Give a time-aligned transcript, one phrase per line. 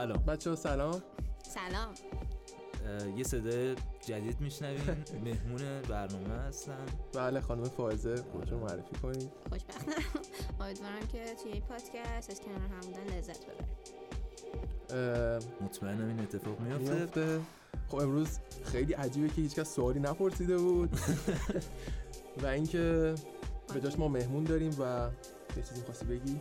[0.00, 0.22] سلام.
[0.24, 1.02] بچه ها سلام.
[1.42, 1.94] سلام
[3.16, 3.74] یه صدای
[4.06, 6.86] جدید میشنویم مهمون برنامه هستن.
[7.14, 9.92] بله خانم فائزه خودتون رو معرفی کنید خوشبختم.
[10.60, 13.68] امیدوارم که توی این پادکست از کنار هم بودن لذت ببریم
[15.60, 17.40] مطمئنم این اتفاق میفته میفته
[17.88, 20.90] خب امروز خیلی عجیبه که هیچکس سوالی نپرسیده بود.
[22.42, 23.14] و اینکه
[23.74, 25.10] به جاش ما مهمون داریم و
[25.56, 26.40] یه چیزی خواستی بگی؟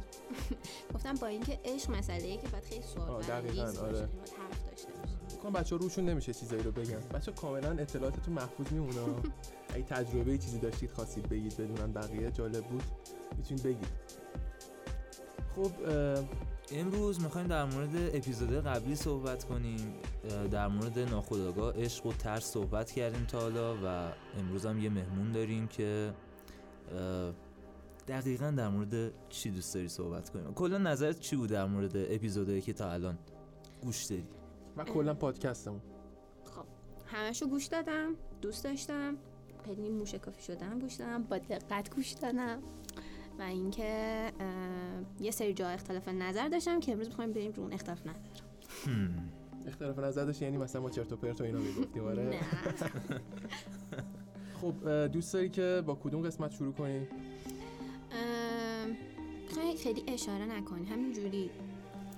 [0.94, 3.92] گفتم با اینکه عشق مسئله ای که باید خیلی سوال برانگیز دقیقاً، باشه آره.
[3.92, 5.50] باید حرف داشته باشه.
[5.50, 7.00] بچه روشون نمیشه چیزایی رو بگن.
[7.14, 8.98] بچه کاملا اطلاعاتتون محفوظ میمونه.
[9.74, 12.82] اگه تجربه چیزی داشتید خواستید بگید بدونن بقیه جالب بود.
[13.36, 13.88] می‌تونید بگید.
[15.56, 15.70] خب
[16.72, 19.94] امروز می‌خوایم در مورد اپیزود قبلی صحبت کنیم.
[20.50, 25.32] در مورد ناخودآگاه عشق و ترس صحبت کردیم تا حالا و امروز هم یه مهمون
[25.32, 26.12] داریم که
[28.08, 32.60] دقیقا در مورد چی دوست داری صحبت کنیم؟ کلا نظرت چی بود در مورد اپیزودهایی
[32.60, 33.18] که تا الان
[33.82, 34.24] گوش دادی؟
[34.76, 35.80] و کلا پادکستمون.
[36.44, 36.64] خب
[37.06, 39.16] همشو گوش دادم دوست داشتم
[39.64, 42.58] خیلی موشکافی شدم گوش دادم با دقت گوش دادم
[43.38, 44.32] و اینکه
[45.20, 48.18] یه سری جا اختلاف نظر داشتم که امروز می‌خوایم بریم رو اون اختلاف نظر.
[49.66, 52.40] اختلاف نظر داشتی؟ یعنی مثلا ما چرت و پرت و اینا می‌گفتیم آره.
[54.60, 57.08] خب دوست داری که با کدوم قسمت شروع کنیم
[59.54, 61.50] خیلی خیلی اشاره نکنی همینجوری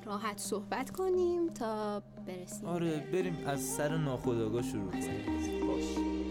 [0.07, 2.69] راحت صحبت کنیم تا برسیم.
[2.69, 6.24] آره بریم از سر ناخودآگاه شروع کنیم.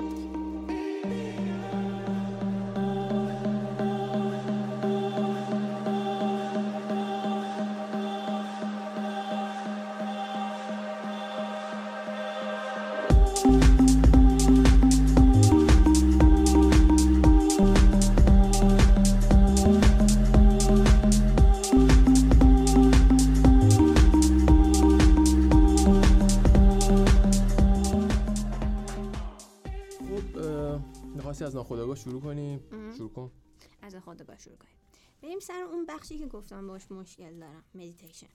[34.38, 34.76] شروع کنیم.
[35.22, 38.28] بریم سر اون بخشی که گفتم باش مشکل دارم مدیتیشن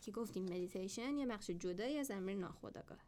[0.00, 2.98] که گفتیم مدیتیشن یه بخش جدایی از امر ناخودآگاه.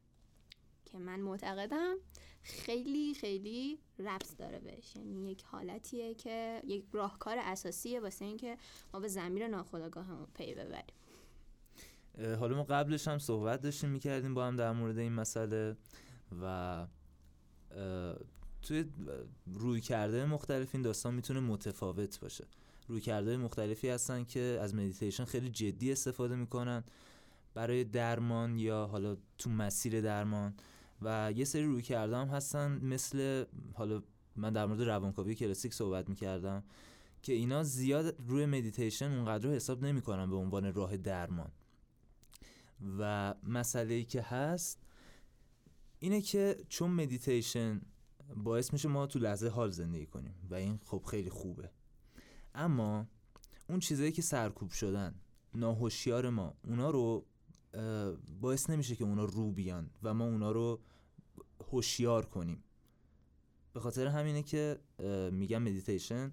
[0.84, 1.96] که من معتقدم
[2.42, 4.96] خیلی خیلی ربط داره بهش.
[4.96, 8.56] یعنی یک حالتیه که یک راهکار اساسیه واسه اینکه
[8.94, 10.94] ما به ضمیر ناخودآگاهمون پی ببریم.
[12.38, 15.76] حالا ما قبلش هم صحبت داشتیم می‌کردیم با هم در مورد این مسئله
[16.42, 16.86] و
[18.62, 18.84] توی
[19.54, 22.44] رویکردهای مختلف این داستان می‌تونه متفاوت باشه.
[22.88, 26.84] رویکردهای مختلفی هستن که از مدیتیشن خیلی جدی استفاده می‌کنن
[27.54, 30.54] برای درمان یا حالا تو مسیر درمان.
[31.02, 34.02] و یه سری رویکردها هم هستن مثل حالا
[34.36, 36.62] من در مورد روانکاوی کلاسیک صحبت می‌کردم
[37.22, 41.50] که اینا زیاد روی مدیتیشن اونقدر رو حساب نمی‌کنن به عنوان راه درمان.
[42.98, 44.78] و مسئله ای که هست
[45.98, 47.80] اینه که چون مدیتیشن
[48.37, 51.70] باعث میشه ما تو لحظه حال زندگی کنیم و این خب خیلی خوبه.
[52.54, 53.06] اما
[53.69, 55.15] اون چیزایی که سرکوب شدن
[55.54, 57.26] ناهوشیار ما اونا رو
[58.41, 60.81] باعث نمیشه که اونا رو بیان و ما اونا رو
[61.71, 62.65] هوشیار کنیم.
[63.72, 64.78] به خاطر همینه که
[65.32, 66.32] میگم مدیتیشن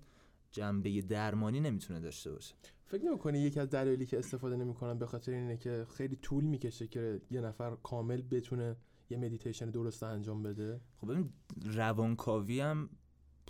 [0.52, 2.56] جنبه درمانی نمی‌تونه داشته باشه.
[2.86, 6.88] فکر نمی‌کنی یکی از دلایلی که استفاده نمی‌کنن به خاطر اینه که خیلی طول می‌کشه
[6.88, 8.76] که یه نفر کامل بتونه
[9.10, 11.30] یه مدیتیشن درست انجام بده؟ خب ببین
[11.64, 12.90] روانکاوی هم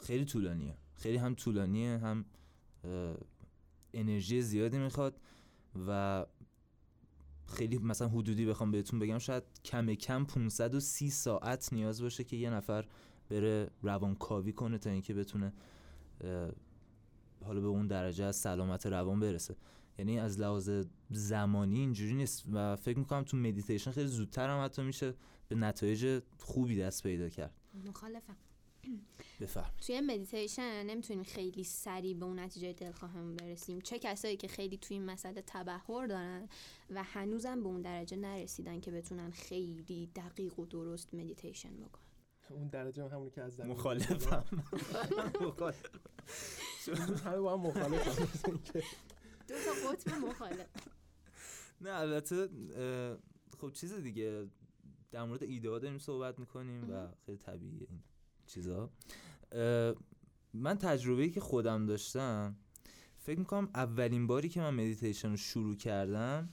[0.01, 0.77] خیلی طولانیه.
[0.95, 2.25] خیلی هم طولانیه هم
[3.93, 5.19] انرژی زیادی می‌خواد
[5.87, 6.25] و
[7.45, 12.49] خیلی مثلا حدودی بخوام بهتون بگم شاید کم کم 530 ساعت نیاز باشه که یه
[12.49, 12.85] نفر
[13.29, 15.53] بره روانکاوی کنه تا اینکه بتونه
[17.45, 19.55] حالا به اون درجه از سلامت روان برسه.
[19.99, 20.71] یعنی از لحاظ
[21.09, 25.13] زمانی اینجوری نیست و فکر می‌کنم تو مدیتیشن خیلی زودتر هم حتی میشه
[25.47, 27.53] به نتایج خوبی دست پیدا کرد.
[27.87, 28.37] مخالفم.
[29.41, 33.81] بفرما توی مدیتیشن نمی‌تونیم خیلی سریع به اون نتیجه دلخواهمون برسیم.
[33.81, 36.49] چه کسایی که خیلی توی این مسئله تبحر دارن
[36.89, 42.03] و هنوزم به اون درجه نرسیدن که بتونن خیلی دقیق و درست مدیتیشن بکنن.
[42.49, 44.43] اون درجه همونی که از زمین مخالفم.
[45.47, 45.85] مخالف.
[46.87, 48.59] امروز همه با هم مخالفن
[49.49, 50.67] دو تا قطب مخالف
[51.81, 52.49] نه البته
[53.57, 54.47] خب چیز دیگه
[55.11, 58.03] در مورد ایده ها داریم صحبت می‌کنیم و خیلی طبیعیه این
[58.47, 58.89] چیزا
[60.53, 66.49] من تجربه‌ای که خودم داشتم。فکر می‌کنم اولین باری که من مدیتیشن رو شروع کردم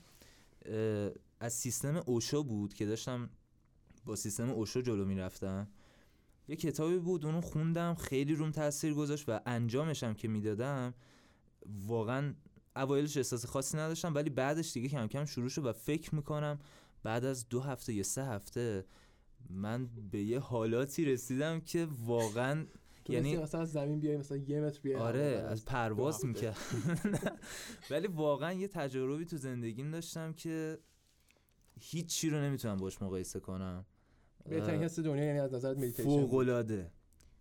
[1.39, 3.29] از سیستم اوشو بود که داشتم
[4.05, 5.67] با سیستم اوشو جلو می‌رفتم.
[6.47, 10.93] یه کتابی بود اونو خوندم خیلی روم تاثیر گذاشت و انجامشم که می‌دادم
[11.65, 12.33] واقعا
[12.77, 16.59] اوایلش احساس خاصی نداشتم ولی بعدش دیگه کم کم شروع شد و فکر می‌کنم
[17.03, 18.85] بعد از دو هفته یا سه هفته
[19.49, 22.65] من به یه حالاتی رسیدم که واقعا
[23.09, 26.25] یعنی مثلا از زمین بیای مثلا یه متر بیای آره از پرواز.
[26.25, 26.57] می‌کرد.
[27.91, 30.77] ولی واقعا یه تجربی تو زندگیم داشتم که
[31.79, 33.85] هیچ چی رو نمی‌تونم باش مقایسه کنم.
[34.49, 36.91] بهترین حس دنیا یعنی از نظرت مدیتیشن فوق العاده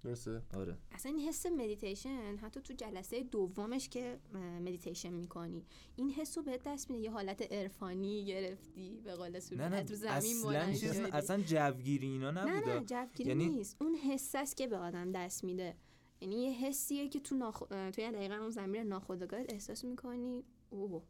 [0.05, 0.77] درسته؟ آره.
[0.93, 4.19] اصلا این حس مدیتیشن حتی تو جلسه دومش که
[4.61, 5.65] مدیتیشن می‌کنی
[5.97, 7.03] این حس رو بهت دست میده.
[7.05, 10.17] یه حالت عرفانی گرفتی به قول نه نه رو زمین
[10.47, 11.01] اصلا چیز.
[11.01, 12.75] اصلا جوگیری اینا نه نبوده.
[12.75, 13.77] نه جوگیری یعنی- نیست.
[13.81, 15.77] اون حس است که به آدم دست میده.
[16.21, 17.63] یعنی یه حسیه که تو ناخ...
[17.71, 21.03] اه، تو یه دقیقا اون ضمیر ناخودآگاهت احساس می‌کنی اوه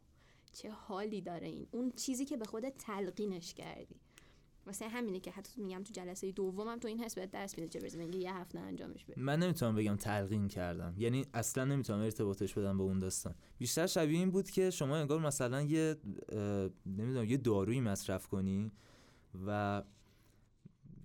[0.53, 1.67] چه حالی داره این.
[1.71, 3.95] اون چیزی که به خودت تلقینش کردی.
[4.67, 8.17] واسه همینه که حتی میگم تو جلسه دومم تو این حس بهت دست میده چه
[8.17, 10.93] یه هفته انجامش بدی من نمی‌تونم بگم تلقین کردم.
[10.97, 13.35] یعنی اصلا نمی‌تونم ارتباطش بدم به اون داستان.
[13.57, 15.95] بیشتر شبیه این بود که شما انگار مثلا یه
[16.85, 18.71] نمی‌دونم یه دارویی مصرف کنی
[19.47, 19.83] و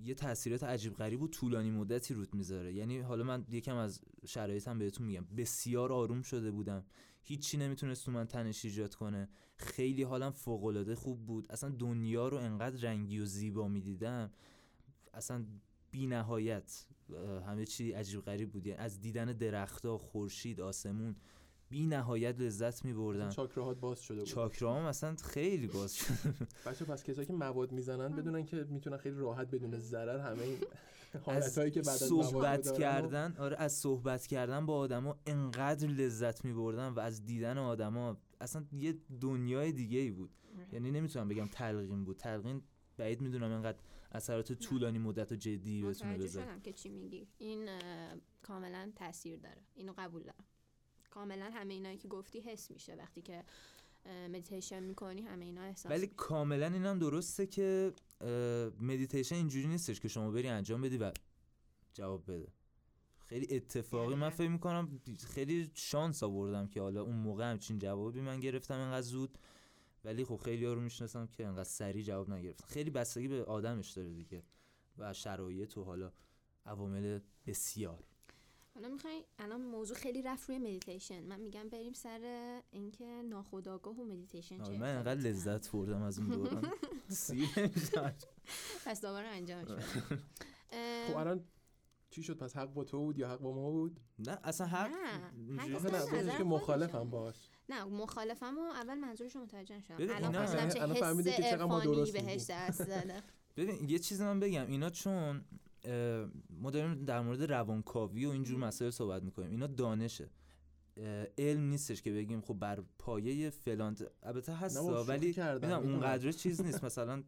[0.05, 2.73] یه تاثیرات عجیب غریب و طولانی مدتی روت می‌ذاره.
[2.73, 5.27] یعنی حالا من یکم از شرایطم بهتون میگم.
[5.37, 6.85] بسیار آروم شده بودم.
[7.23, 9.29] هیچی نمی‌تونست تو من تنش ایجاد کنه.
[9.57, 11.53] خیلی حالم فوق العاده خوب بود.
[11.53, 14.31] اصلا دنیا رو انقدر رنگی و زیبا می‌دیدم.
[15.15, 15.45] اصلا
[15.91, 16.87] بی نهایت
[17.47, 18.67] همه چی عجیب غریب بود.
[18.67, 21.17] یعنی از دیدن درختها خورشید آسمون
[21.71, 24.27] بی نهایت لذت می بردم چاکراهات باز شده بود.
[24.27, 26.15] چاکرام اصلا خیلی باز شد
[26.67, 30.59] بچه پس کسایی که مواد می‌زنن بدونن که می‌تونن خیلی راحت بدون ضرر همه این
[31.27, 36.53] حالتهایی که بعد از صحبت کردن آره از صحبت کردن با آدما انقدر لذت می
[36.53, 40.31] بردم و از دیدن آدما اصلا یه دنیای دیگه ای بود.
[40.73, 42.17] یعنی نمی‌تونم بگم تلقین بود.
[42.17, 42.63] تلقین
[42.97, 43.79] بعید می‌دونم انقدر
[44.13, 46.47] اثرات طولانی مدت و جدی بتونه متوجه بذاره.
[46.47, 47.29] شدم که چی میگی.
[47.39, 47.69] این
[48.43, 49.63] کاملا تاثیر داره.
[49.75, 50.45] اینو قبول دارم.
[51.11, 53.45] کاملا همه اینایی که گفتی حس میشه وقتی که
[54.07, 56.07] مدیتیشن می‌کنی همه اینا احساس ولی.
[56.07, 57.93] کاملا اینم درسته که
[58.81, 61.13] مدیتیشن اینجوری نیستش که شما بری انجام بدی و
[61.95, 62.49] جواب بده
[63.27, 64.31] خیلی اتفاقی من.
[64.31, 65.01] فکر می‌کنم
[65.35, 69.39] خیلی شانس آوردم که حالا اون موقع همچین جوابی من گرفتم انقدر زود
[70.05, 73.91] ولی خب خیلی ها رو می‌شناسم که انقدر سریع جواب نگرفتن خیلی بستگی به آدمش
[73.91, 74.43] داره دیگه
[74.99, 76.13] و شرایط و حالا
[76.67, 78.05] عوامل بسیار
[78.75, 84.05] حالا می‌خوای الان موضوع خیلی رفت روی مدیتیشن من میگم بریم سر اینکه ناخودآگاه و
[84.05, 85.21] مدیتیشن چه آره، من انقدر.
[85.21, 86.65] لذت بردم از اون دوران.
[88.87, 89.83] پس دوباره انجامش بده
[91.09, 91.45] خب الان
[92.11, 94.91] چی شد؟ پس حق با تو بود یا حق با ما بود؟ نه اصلا حق
[95.49, 96.45] نه، که.
[96.45, 97.37] مخالفم باش.
[97.69, 102.13] نه مخالفم و اول منظورش رو متوجه نشدم ببین، الان فهمیدم که چقدر ما درست
[102.13, 102.47] بهش.
[102.51, 103.23] دست زده
[103.57, 104.67] ببین یه چیزی من بگم.
[104.67, 105.45] اینا چون
[106.51, 109.51] ما داریم در مورد روانکاوی و اینجور مسائل صحبت می‌کنیم.
[109.51, 110.31] اینا دانشه.
[111.39, 113.97] علم نیستش که بگیم خب بر پایه فلان.
[114.23, 114.77] البته هست
[115.09, 115.83] ولی می‌دونم.
[115.83, 116.85] اونقدر چیز نیست.
[116.93, 117.23] مثلا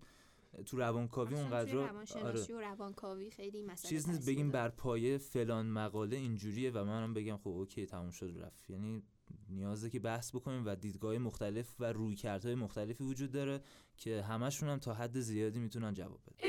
[0.66, 4.50] تو روانکاوی اونقدر آره روانشناسی و روانکاوی خیلی مسئله چیز نیست بگیم.
[4.50, 8.70] بر پایه فلان مقاله اینجوریه و منم بگم خب اوکی تموم شد رفت.
[8.70, 9.02] یعنی
[9.48, 13.60] نیازه که بحث بکنیم و دیدگاه مختلف و رویکردهای مختلفی وجود داره
[13.96, 16.48] که همشون هم تا حد زیادی می‌تونن جواب بدن.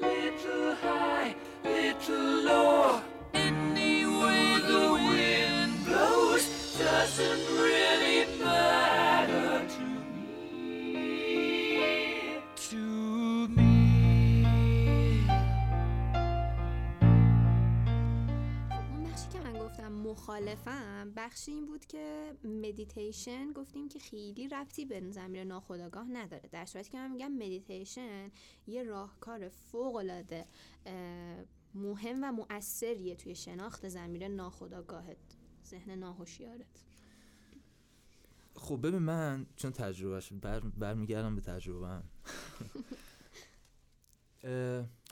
[0.00, 3.02] Little high, little low.
[3.34, 8.09] Any way the wind blows doesn't really
[20.30, 21.12] مخالفم.
[21.16, 26.48] بخشی این بود که مدیتیشن گفتیم که خیلی ربطی به ضمیر ناخودآگاه نداره.
[26.52, 28.30] در صورتی که من میگم مدیتیشن
[28.66, 30.46] یه راهکار فوق العاده
[31.74, 35.16] مهم و مؤثریه توی شناخت زمیر ناخودآگاهت
[35.66, 36.84] ذهن ناهوشیارت.
[38.54, 42.02] خب ببین من چون تجربهش بر برمیگردم به تجربه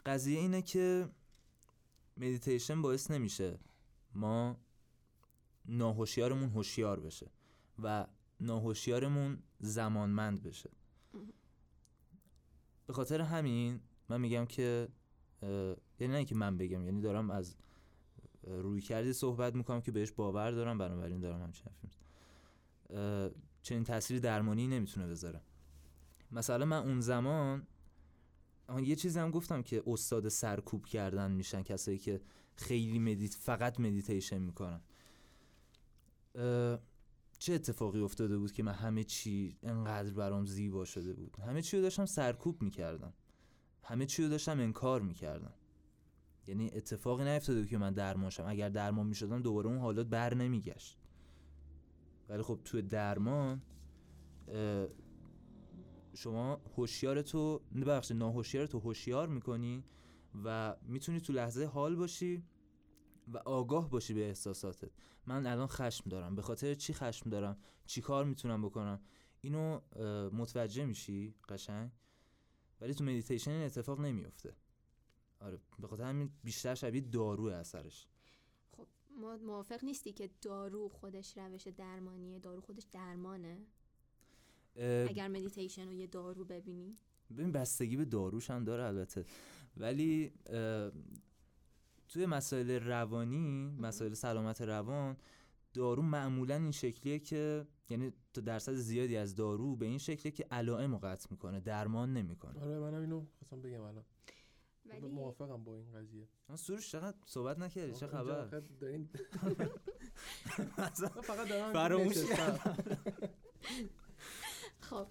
[0.06, 1.08] قضیه اینه که
[2.16, 3.58] مدیتیشن باعث نمیشه
[4.14, 4.56] ما
[5.68, 7.30] ناهوشیارمون هوشیار بشه
[7.82, 8.06] و
[8.40, 10.70] ناهوشیارمون زمانمند بشه.
[12.86, 14.88] به خاطر همین من میگم که
[16.00, 17.56] یعنی نه که من بگم یعنی دارم از
[18.42, 21.88] رویکردی صحبت می‌کنم که بهش باور دارم بنابراین دارم همچین حرفی
[23.62, 25.40] چنین تاثیر درمانی نمی‌تونه بذاره.
[26.30, 27.66] مثلا من اون زمان
[28.82, 32.20] یه چیزی هم گفتم که استاد سرکوب کردن میشن کسایی که
[32.56, 34.80] خیلی مدیت فقط مدیتیشن می‌کنن.
[37.38, 41.76] چه اتفاقی افتاده بود که من همه چی انقدر برام زیبا شده بود؟ همه چی
[41.76, 43.14] رو داشتم سرکوب می‌کردم.
[43.82, 45.54] همه چی رو داشتم انکار می‌کردم.
[46.46, 50.34] یعنی اتفاقی نیفتاده بود که من درمان شم اگر درمان می‌شدم دوباره اون حالات بر
[50.34, 50.98] نمیگشت.
[52.28, 53.62] ولی خب توی درمان
[56.14, 59.84] شما هوشیار تو ببخشید ناهوشیار تو هوشیار می‌کنی
[60.44, 62.44] و می‌تونی تو لحظه حال باشی.
[63.32, 64.90] و آگاه باشی به احساساتت.
[65.26, 66.34] من الان خشم دارم.
[66.34, 69.00] به خاطر چی خشم دارم؟ چی کار می‌تونم بکنم؟
[69.40, 69.80] اینو
[70.32, 71.90] متوجه میشی؟ قشنگ؟
[72.80, 74.56] ولی تو مدیتیشن این اتفاق نمیفته
[75.40, 78.06] آره به خاطر همین بیشتر شبیه داروی اثرش.
[78.76, 78.86] خب
[79.20, 83.66] ما موافق نیستی که دارو خودش روش درمانیه؟ دارو خودش درمانه؟
[85.08, 86.96] اگر مدیتیشن رو یه دارو ببینی؟
[87.30, 89.24] ببین بستگی به داروش هم داره البته.
[89.76, 90.32] ولی
[92.08, 95.16] توی مسائل روانی مسائل سلامت روان
[95.74, 100.46] دارو معمولا این شکلیه که یعنی تا درصد زیادی از دارو به این شکلیه که
[100.50, 102.60] علائم رو قطع می‌کنه درمان نمی‌کنه.
[102.60, 104.04] آره منم اینو خواستم بگم الان.
[104.86, 106.28] ولی موافقم با این قضیه.
[106.48, 108.44] من سروش چقدر صحبت نکردی؟ چه خبر؟
[108.80, 109.08] دارین
[111.22, 112.16] فقط دارم فراموش.
[114.80, 115.06] خب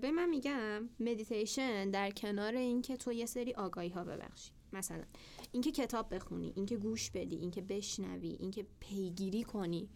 [0.00, 4.57] به من میگم مدیتیشن در کنار اینکه تو یه سری آگاهی ها ببخشی.
[4.72, 5.04] مثلا
[5.52, 9.88] اینکه کتاب بخونی اینکه گوش بدی اینکه بشنوی اینکه پیگیری کنی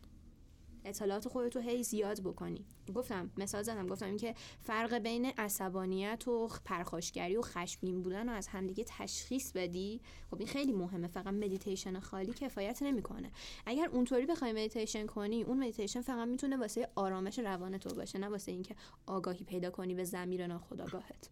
[0.85, 2.65] اطلاعات خودتو هی زیاد بکنی.
[2.95, 8.49] گفتم مثال زدم گفتم اینکه فرق بین عصبانیت و پرخاشگری و خشمگین بودن رو از
[8.49, 10.01] همدیگه تشخیص بدی
[10.31, 13.33] خب این خیلی مهمه فقط مدیتیشن خالی کفایت نمی‌کنه.
[13.67, 18.29] اگر اونطوری بخوای مدیتیشن کنی اون مدیتیشن فقط می‌تونه واسه آرامش روان تو باشه نه
[18.29, 18.77] واسه اینکه
[19.07, 21.31] آگاهی پیدا کنی به ضمیر ناخودآگاهت.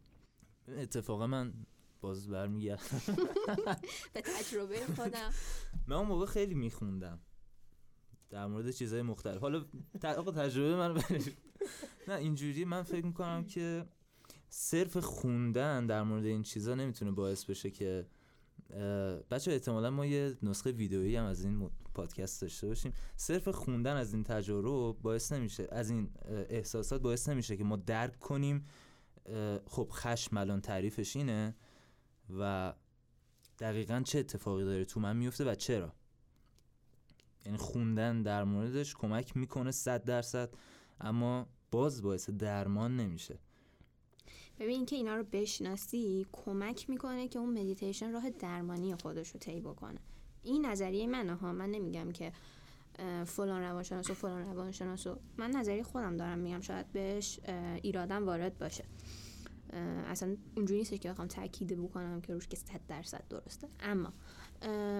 [0.68, 1.52] اتفاقا من
[2.00, 3.00] باز برمیگردم
[4.14, 5.30] به تجربه خودم.
[5.86, 7.20] من اون موقع خیلی میخوندم.
[8.30, 9.40] در مورد چیزهای مختلف.
[9.40, 9.64] حالا
[10.36, 11.02] تجربه من.
[12.08, 13.86] نه اینجوری من فکر می‌کنم که
[14.48, 18.06] صرف خوندن در مورد این چیزا نمی‌تونه باعث بشه که
[19.30, 22.92] بچه احتمالا ما یه نسخه ویدئویی هم از این پادکست داشته باشیم.
[23.16, 26.10] صرف خوندن از این تجربه باعث نمیشه از این
[26.48, 28.64] احساسات باعث نمیشه که ما درک کنیم.
[29.66, 31.54] خب خشم الان تعریفش اینه.
[32.38, 32.72] و
[33.58, 35.92] دقیقا چه اتفاقی داره تو من میفته و چرا؟
[37.46, 40.50] یعنی خوندن در موردش کمک می‌کنه صد درصد
[41.00, 43.38] اما باز باعث درمان نمیشه.
[44.58, 49.60] ببین که اینا رو بشناسی کمک می‌کنه که اون مدیتیشن راه درمانی خودش رو طی
[49.60, 50.00] بکنه.
[50.42, 51.52] این نظریه منه ها.
[51.52, 52.32] من نمیگم که
[53.26, 56.60] فلان روانشناس و فلان روانشناس و من نظریه خودم دارم میگم.
[56.60, 57.40] شاید بهش
[57.82, 58.84] ایرادم وارد باشه.
[59.72, 63.68] اصلا اونجوری نیستش که بخوام تاکید بکنم که روش که صد درصد درسته.
[63.80, 64.12] اما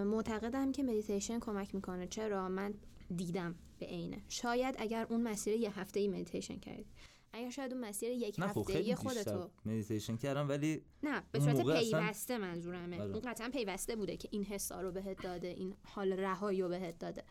[0.05, 2.07] معتقدم که مدیتیشن کمک می‌کنه.
[2.07, 2.75] چرا؟ من
[3.17, 4.23] دیدم به عینه.
[4.29, 6.87] شاید اگر اون مسیر یه هفته ای مدیتیشن کردی.
[7.33, 11.57] اگر شاید اون مسیر یک خب هفته ای خودتو مدیتیشن کردم ولی نه به صورت
[11.57, 13.01] موقع اصلا- پیوسته منظورمه.
[13.01, 13.13] آره.
[13.13, 16.99] اون قطعا پیوسته بوده که این حسا رو بهت داده این حال رهایی رو بهت
[16.99, 17.25] داده.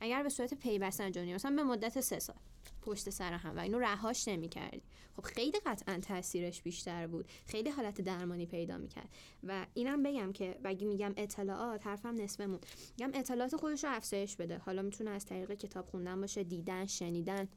[0.00, 2.36] اگر به صورت پیوسته انجام مثلا به مدت سه سال
[2.82, 4.82] پشت سر هم و اینو رهاش نمی‌کردی.
[5.16, 7.28] خب خیلی قطعا تاثیرش بیشتر بود.
[7.46, 9.08] خیلی حالت درمانی پیدا می‌کرد.
[9.42, 12.60] و اینم بگم که بگی میگم اطلاعات حرفم نصفه مون
[12.98, 14.58] میگم اطلاعات خودش رو افزایش بده.
[14.58, 17.48] حالا می‌تونه از طریق کتاب خوندن باشه دیدن شنیدن.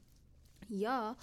[0.70, 1.16] یا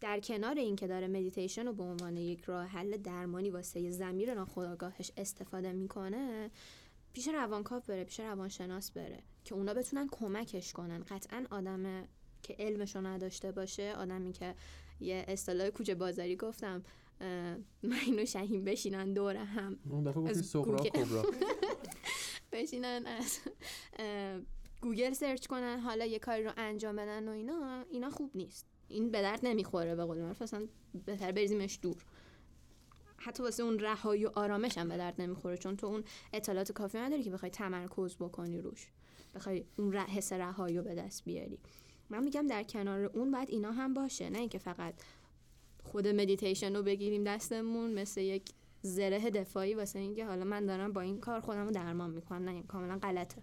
[0.00, 5.12] در کنار اینکه داره مدیتیشن رو به عنوان یک راه حل درمانی واسه ضمیر ناخودآگاهش
[5.16, 6.50] استفاده می‌کنه
[7.12, 11.04] پیش روانکاو بره پیش روانشناس بره که اونا بتونن کمکش کنن.
[11.08, 12.08] قطعا آدم
[12.42, 14.54] که علمشو نداشته باشه آدمی که
[15.00, 16.82] یه اصطلاح کوچه بازاری گفتم
[17.82, 19.78] من اینو شهین بشینن دور هم.
[19.90, 20.88] اون دفعه گفتی گوگل.
[20.88, 21.24] کبرا.
[22.52, 23.38] بشینن از
[24.82, 28.66] گوگل سرچ کنن حالا یه کاری رو انجام بدن و اینا اینا خوب نیست.
[28.88, 30.66] این به درد نمی‌خوره به قول معروف اصلا
[31.04, 32.04] بهتر بریزیمش دور.
[33.18, 36.98] حتی واسه اون رهایی و آرامش هم به درد نمی‌خوره چون تو اون اطلاعات کافی
[36.98, 38.88] نداری که بخوای تمرکز بکنی روش.
[39.34, 41.58] بخوای اون ره- حس رهایی رو به دست بیاری.
[42.10, 44.30] من میگم در کنار اون باید اینا هم باشه.
[44.30, 44.94] نه اینکه فقط
[45.84, 48.50] خود مدیتیشن رو بگیریم دستمون مثل یک
[48.82, 52.44] زره دفاعی واسه اینکه حالا من دارم با این کار خودم رو درمان می‌کنم.
[52.44, 53.42] نه این کاملا غلطه.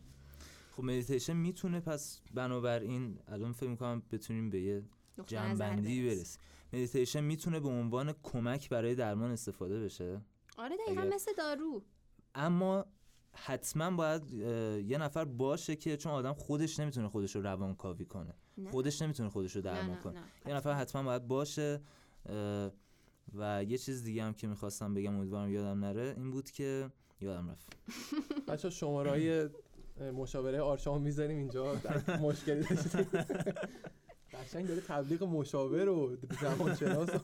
[0.72, 4.84] خب مدیتیشن می‌تونه پس بنابراین الان فکر می‌کنم بتونیم به یه
[5.27, 6.17] جنبندی برس.
[6.17, 6.41] برسیم.
[6.75, 10.22] مدیتیشن می‌تونه به عنوان کمک برای درمان استفاده بشه.
[10.58, 11.84] آره دقیقا اگر- مثل دارو.
[12.36, 12.86] اما
[13.34, 14.34] حتما باید
[14.89, 18.34] یه نفر باشه که چون آدم خودش نمی‌تونه خودش رو روان کاوی کنه.
[18.58, 18.72] نه.
[18.72, 20.20] خودش نمی‌تونه خودش رو درمان نه کنه.
[20.20, 20.25] نه.
[20.48, 21.82] یه نفر حتما باید باشه
[23.36, 26.89] و یه چیز دیگه هم که می‌خواستم بگم امیدوارم یادم نره این بود که
[27.22, 27.67] یادم رفت.
[28.48, 29.50] بچه شماره های
[30.13, 31.75] مشاوره آرشام می‌ذاریم اینجا.
[31.75, 33.08] در مشکلی داشتید
[34.43, 37.19] قشنگ داره تبلیغ مشاور و روانشناس و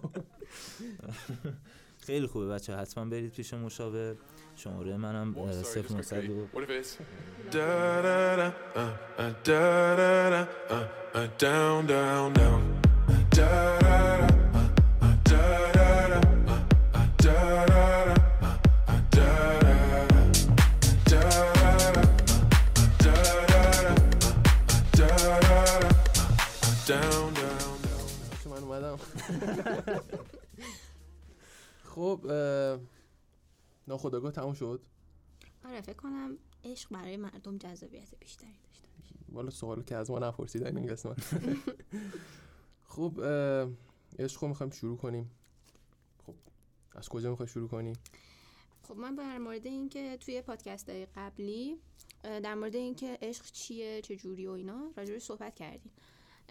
[1.98, 4.16] خیلی خوبه بچه حتما برید پیش مشاور.
[4.56, 6.14] شماره منم Oh, sorry, صفر just quickly.
[6.14, 7.02] 900 و What if it's
[34.22, 34.82] ناخودآگاه تموم شد؟
[35.66, 39.16] آره فکر کنم عشق برای مردم جذابیت بیشتری داشته باشه.
[39.30, 41.18] والا سوالی که از ما نپرسیدن این قسمت.
[42.94, 43.22] خب
[44.20, 45.32] عشق رو می‌خوایم شروع کنیم.
[46.26, 46.36] خب
[46.96, 47.94] از کجا می‌خوای شروع کنی؟
[48.84, 51.78] خب من در مورد اینکه توی پادکست های قبلی
[52.24, 55.92] در مورد اینکه عشق چیه چه جوری و اینا راجبش صحبت کردیم.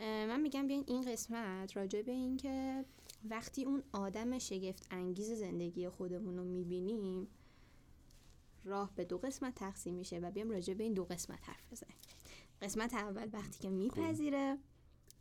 [0.00, 2.84] من میگم بیاین این قسمت راجع به اینکه
[3.30, 7.28] وقتی اون آدم شگفت انگیز زندگی خودمون رو می‌بینیم
[8.64, 11.96] راه به دو قسمت تقسیم میشه و بیام راجع به این دو قسمت حرف بزنیم.
[12.62, 14.58] قسمت اول وقتی که میپذیره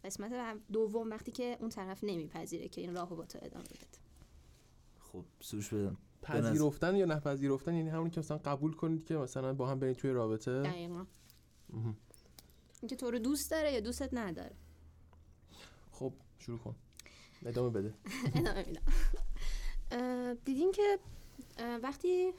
[0.03, 4.00] قسمت دوم وقتی که اون طرف نمیپذیره که این راهو با تو ادامه بده.
[5.00, 5.98] خب سوش بدم.
[6.22, 10.12] پذیرفتن یا نپذیرفتن؟ یعنی همونی که مثلا قبول کنید که مثلا با هم برید توی
[10.12, 11.05] رابطه؟ دقیقا.
[12.81, 14.55] اینکه تو رو دوست داره یا دوستت نداره.
[15.91, 16.75] خب شروع کن.
[17.46, 17.93] ادامه بده.
[18.36, 18.82] ادامه میدم.
[19.91, 20.99] اه، دیدین که
[21.84, 22.34] وقتی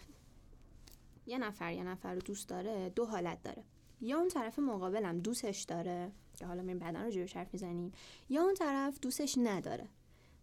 [1.26, 3.64] یه نفر یه نفر رو دوست داره دو حالت داره.
[4.00, 7.92] یا اون طرف مقابلم دوستش داره که حالا میریم بعدا راجبش حرف می‌زنیم
[8.28, 9.88] یا اون طرف دوستش نداره.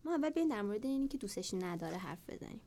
[0.06, 2.62] ما اول بیاین در مورد اینی که دوستش نداره حرف بزنیم.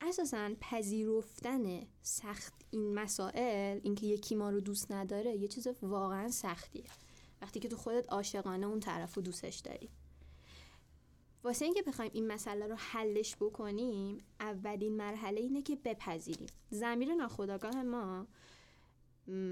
[0.00, 6.84] اساسا پذیرفتن سخت این مسائل اینکه یکی ما رو دوست نداره یه چیز واقعا سختیه.
[7.42, 9.90] وقتی که تو خودت عاشقانه اون طرف رو دوستش داری.
[11.44, 16.48] واسه اینکه بخوایم این مسئله رو حلش بکنیم اولین مرحله اینه که بپذیریم.
[16.70, 18.26] زمیر ناخودآگاه ما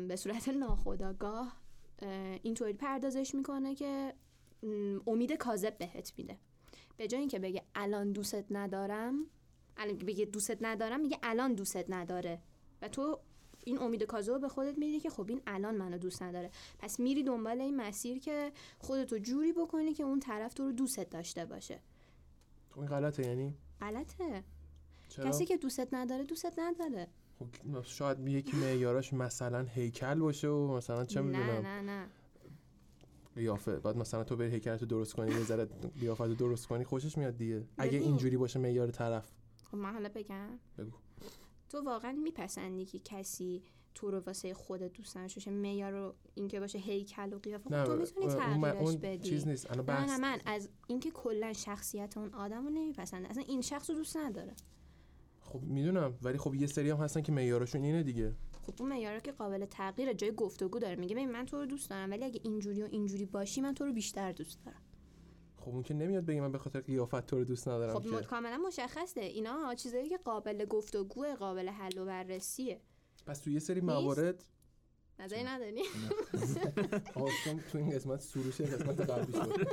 [0.08, 1.56] به صورت ناخودآگاه
[1.98, 4.14] اه، اینطوری پردازش می‌کنه که
[5.06, 6.38] امید کاذب بهت میده.
[6.96, 9.26] به جای اینکه بگه الان دوستت ندارم
[9.76, 12.42] الان بگه دوستت ندارم میگه الان دوستت نداره.
[12.82, 13.18] و تو
[13.64, 16.50] این امید کاذب رو به خودت میدی که خب این الان منو دوست نداره.
[16.78, 21.10] پس میری دنبال این مسیر که خودتو جوری بکنی که اون طرف تو رو دوستت
[21.10, 21.80] داشته باشه.
[22.70, 24.44] خب این غلطه یعنی؟ غلطه.
[25.08, 27.08] چرا؟ کسی که دوستت نداره دوستت نداره.
[27.38, 31.66] خب شاید یکی معیاراش مثلا هیکل باشه و مثلا چه نه می‌دونم.
[31.66, 32.06] نه نه.
[33.34, 33.76] قیافه.
[33.76, 35.64] بعد مثلا تو بری هیکلتو درست کنی یه ذره
[36.00, 37.64] قیافتو درست کنی خوشش میاد دیگه.
[37.78, 37.98] اگه.
[37.98, 39.30] اینجوری باشه معیار طرف.
[39.64, 40.48] خب من حالا بگم.
[40.78, 40.90] بگو.
[41.72, 43.62] تو واقعا میپسندی که کسی
[43.94, 47.84] تو رو واسه خودت دوست نداشته باشه معیار رو اینکه باشه هیکل و قیافه خب
[47.84, 49.28] تو می‌تونی تغییرش اون بدی.
[49.28, 49.70] چیز نیست.
[49.70, 53.60] الان نه نه بحث من از اینکه کلا شخصیت اون آدم رو نمیپسنده اصلا این
[53.60, 54.54] شخص رو دوست نداره
[55.40, 56.14] خب می‌دونم.
[56.22, 58.34] ولی خب یه سری هم هستن که معیارشون اینه دیگه.
[58.62, 60.96] خب اون معیار که قابل تغییر جای گفتگو داره.
[60.96, 63.84] میگه ببین من تو رو دوست دارم ولی اگه اینجوری و اینجوری باشی من تو
[63.84, 64.82] رو بیشتر دوست دارم.
[65.62, 68.26] خب اون که نمیاد بگه من به خاطر قیافت تو رو دوست ندارم خب که.
[68.26, 69.20] کاملا مشخصه.
[69.20, 72.80] اینا چیزایی که قابل گفتگو قابل حل و بررسیه.
[73.26, 74.44] پس تو یه سری؟ موارد
[75.18, 75.82] نظری نداری
[77.14, 79.68] آسم تو این قسمت سروش قسمت قبلی شد.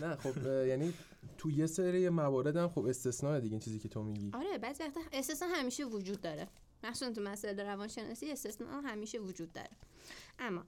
[0.00, 0.94] نه خب یعنی
[1.38, 4.30] تو یه سری موارد هم خب استثناء دیگه این چیزی که تو میگی.
[4.34, 6.48] آره بعضی وقتا استثنا همیشه وجود داره.
[6.84, 9.70] مخصوصا تو مسائل روانشناسی استثنا همیشه وجود داره.
[10.38, 10.64] اما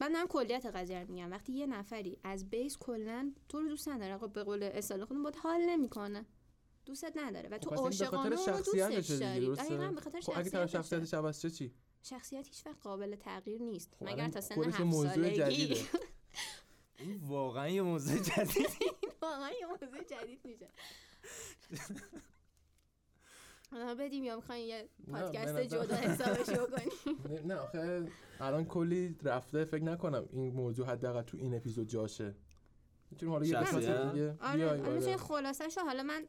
[0.00, 1.30] من دارم کلیت قضیه رو میگم.
[1.30, 5.22] وقتی یه نفری از بیس کلا تو رو دوست نداره خب به قول اصطلاح خودمون
[5.22, 6.26] باید حال نمی‌کنه.
[6.86, 10.66] دوستت نداره و تو خب به عاشقانه دوستش دیگه داری دقیقاً به خاطر خب اگه.
[10.66, 13.94] شخصیتش عوض شه چی؟ شخصیت هیچ وقت قابل تغییر نیست.
[13.98, 15.74] خب مگر تا سن هفت سالگی.
[17.28, 18.68] واقعا یه موضوع جدید.
[19.22, 20.68] واقعا یه موضوع جدید میشه.
[23.72, 28.06] بدیم یا می‌خواین یه پادکست جدا حسابش کنیم نه- آخه
[28.40, 32.34] الان کلی رفته فکر نکنم این موضوع حداقل تو این اپیزود جاشه
[33.10, 33.54] می‌تونیم حالا یه؟
[34.12, 35.16] دیگه آره آره آره.
[35.16, 36.24] خلاصه شو حالا من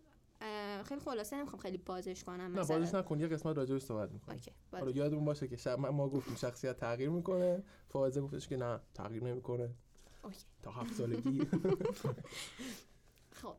[0.84, 4.50] خیلی خلاصه نمی‌خوام خیلی بازش کنم نه بازش نکن یه قسمت راجعش صحبت باز.
[4.72, 9.24] حالا یادمون باشه که شب ما گفتیم شخصیت تغییر می‌کنه فائزه گفتش که نه تغییر
[9.24, 9.70] نمی‌کنه
[10.24, 10.38] اوکی.
[10.64, 11.42] تا هفت سالگی
[13.42, 13.56] خب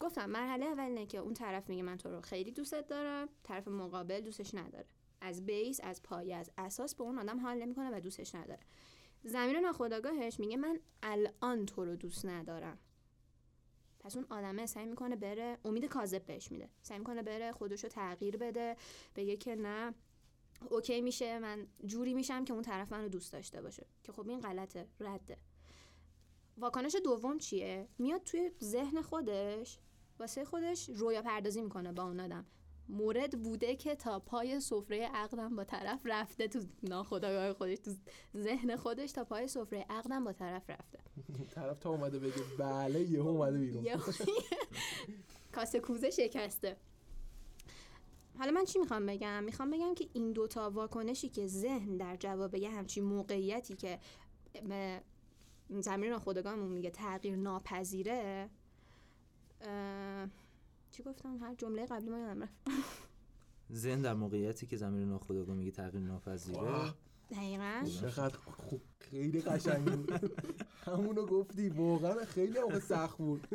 [0.00, 3.68] گفتم مرحله اول اینه که اون طرف میگه من تو رو خیلی دوستت دارم طرف
[3.68, 4.86] مقابل دوستش نداره.
[5.20, 8.60] از بیس از پایه از اساس به اون آدم حال نمی‌کنه و دوستش نداره.
[9.24, 12.78] زمین ناخودآگاهش میگه من الان تو رو دوست ندارم.
[14.00, 16.68] پس اون آدمه سعی می‌کنه بره امید کاذب بهش میده.
[16.82, 18.76] سعی می‌کنه بره خودش رو تغییر بده
[19.16, 19.94] بگه که نه
[20.70, 23.86] اوکی میشه من جوری میشم که اون طرف منو دوست داشته باشه.
[24.04, 25.38] که خب این غلطه رده.
[26.58, 29.78] واکنش دوم چیه؟ میاد توی ذهن خودش
[30.20, 32.46] واسه خودش رویا پردازی می‌کنه با اون آدم.
[32.88, 37.90] مورد بوده که تا پای سفره عقدم با طرف رفته تو ناخودآگاه خودش تو
[38.36, 40.98] ذهن خودش تا پای سفره عقدم با طرف رفته.
[41.54, 43.84] طرف تا اومده بگه بله یه اومده بیرون.
[45.54, 46.76] کاسه کوزه شکسته.
[48.38, 52.54] حالا من چی می‌خوام بگم؟ می‌خوام بگم که این دوتا واکنشی که ذهن در جواب
[52.54, 53.98] یه همچین موقعیتی که
[55.70, 58.50] زمین ناخودآگاهمون میگه تغییر ناپذیره
[60.90, 62.54] چی گفتم؟ هر جمله قبلی ما یادم رفت.
[63.72, 66.94] ذهن در موقعیتی که زمین ناخودآگاه میگه تغییر ناپذیره.
[67.30, 67.84] دقیقا.
[68.00, 70.32] چقدر خوب خیلی قشنگ بود.
[70.84, 73.48] همونو گفتی واقعا خیلی موقع سخت بود.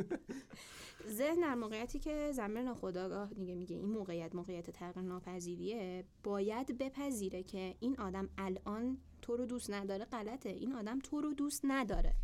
[1.07, 7.43] ذهن در موقعیتی که زمین ناخودآگاه دیگه میگه این موقعیت موقعیت تغییر ناپذیریه باید بپذیره
[7.43, 10.49] که این آدم الان تو رو دوست نداره غلطه.
[10.49, 12.15] این آدم تو رو دوست نداره.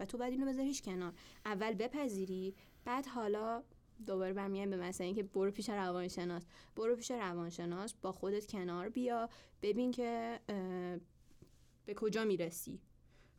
[0.00, 1.12] و تو باید اینو بذاریش کنار.
[1.44, 3.62] اول بپذیری بعد حالا
[4.06, 6.46] دوباره برمیایم به مسئله اینکه برو پیش روانشناس.
[6.76, 9.28] برو پیش روانشناس با خودت کنار بیا
[9.62, 10.40] ببین که
[11.86, 12.80] به کجا می‌رسی.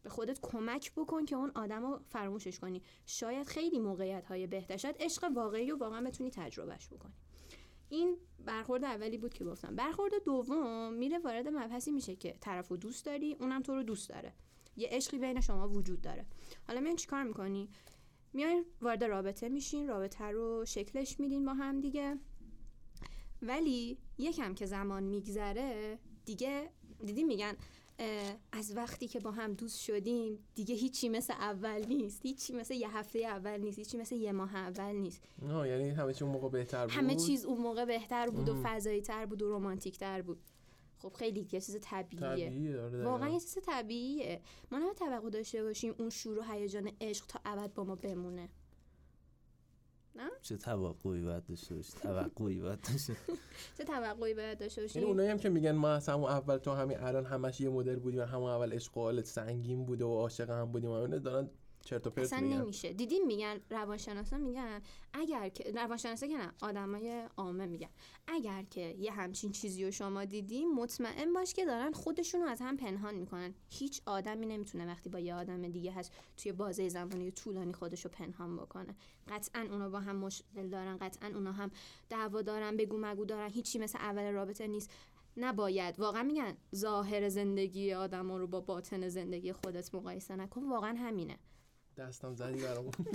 [0.03, 2.81] به خودت کمک بکن که اون آدم رو فراموشش کنی.
[3.05, 7.13] شاید خیلی موقعیت های بهتر شاید عشق واقعی رو واقعا بتونی تجربهش بکنی.
[7.89, 9.75] این برخورد اولی بود که گفتم.
[9.75, 14.09] برخورد دوم میره وارد مبحثی میشه که طرف رو دوست داری اونم تو رو دوست
[14.09, 14.33] داره.
[14.77, 16.25] یه عشقی بین شما وجود داره.
[16.67, 17.69] حالا میان چیکار می‌کنی؟
[18.33, 22.17] میاین وارد رابطه میشین رابطه رو شکلش میدین با هم دیگه.
[23.41, 26.69] ولی یکم که زمان میگذره دیگه
[27.05, 27.53] دیدی میگن
[28.51, 32.21] از وقتی که با هم دوست شدیم دیگه هیچی مثل اول نیست.
[32.21, 33.79] هیچی مثل یه هفته اول نیست.
[33.79, 35.21] هیچی مثل یه ماه اول نیست.
[35.49, 38.55] آه یعنی همه چی اون موقع بهتر بود؟ همه چیز اون موقع بهتر بود و.
[38.63, 40.39] فضایی تر بود و رومانتیک تر بود.
[41.01, 42.49] خب خیلی یه چیز طبیعیه.
[42.49, 43.29] طبیعیه آره واقعا.
[43.29, 44.41] یه چیز طبیعیه.
[44.71, 48.49] ما نباید توقع داشته باشیم اون شور و هیجان عشق تا ابد با ما بمونه.
[50.41, 53.15] چه توقعی باید داشته باشی؟ توقعی باید داشته
[53.77, 56.71] چه توقعی باید داشته یعنی باشیم اونایی هم که میگن ما از همون اول تو
[56.71, 60.13] همین الان همش یه مدل بودیم و همون اول عشق و حالت سنگین بوده و
[60.13, 61.49] عاشق هم بودیم و اینا دارن
[61.85, 62.61] چرت و پرت اصلا میگن.
[62.61, 62.93] نمیشه.
[62.93, 64.81] دیدیم میگن روانشناسا میگن
[65.13, 67.89] اگر که روانشناسا که نه آدمای عامه میگن.
[68.27, 72.77] اگر که یه همچین چیزی رو شما دیدیم مطمئن باش که دارن خودشونو از هم
[72.77, 73.53] پنهان می‌کنن.
[73.69, 78.57] هیچ آدمی نمی‌تونه وقتی با یه آدم دیگه هست توی بازه زمانی طولانی خودشو پنهان
[78.57, 78.95] بکنه.
[79.27, 81.71] قطعا اونا با هم مشکل دارن قطعا اونا هم
[82.09, 83.49] دعوا دارن بگو مگو دارن.
[83.49, 84.91] هیچی مثل اول رابطه نیست.
[85.37, 85.99] نباید.
[85.99, 90.69] واقعا میگن ظاهر زندگی آدم رو با باطن زندگی خودت مقایسه نکن.
[90.69, 91.37] واقعا همینه.
[91.97, 92.91] دستم زدی برامون.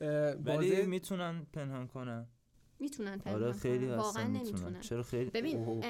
[0.00, 2.26] اه، ولی بازه می‌تونن پنهان کنن.
[2.78, 4.50] می‌تونن پنهان آره خیلی واقعا می‌تونن.
[4.50, 4.80] نمی‌تونن.
[4.80, 5.82] چرا خیلی؟ ببین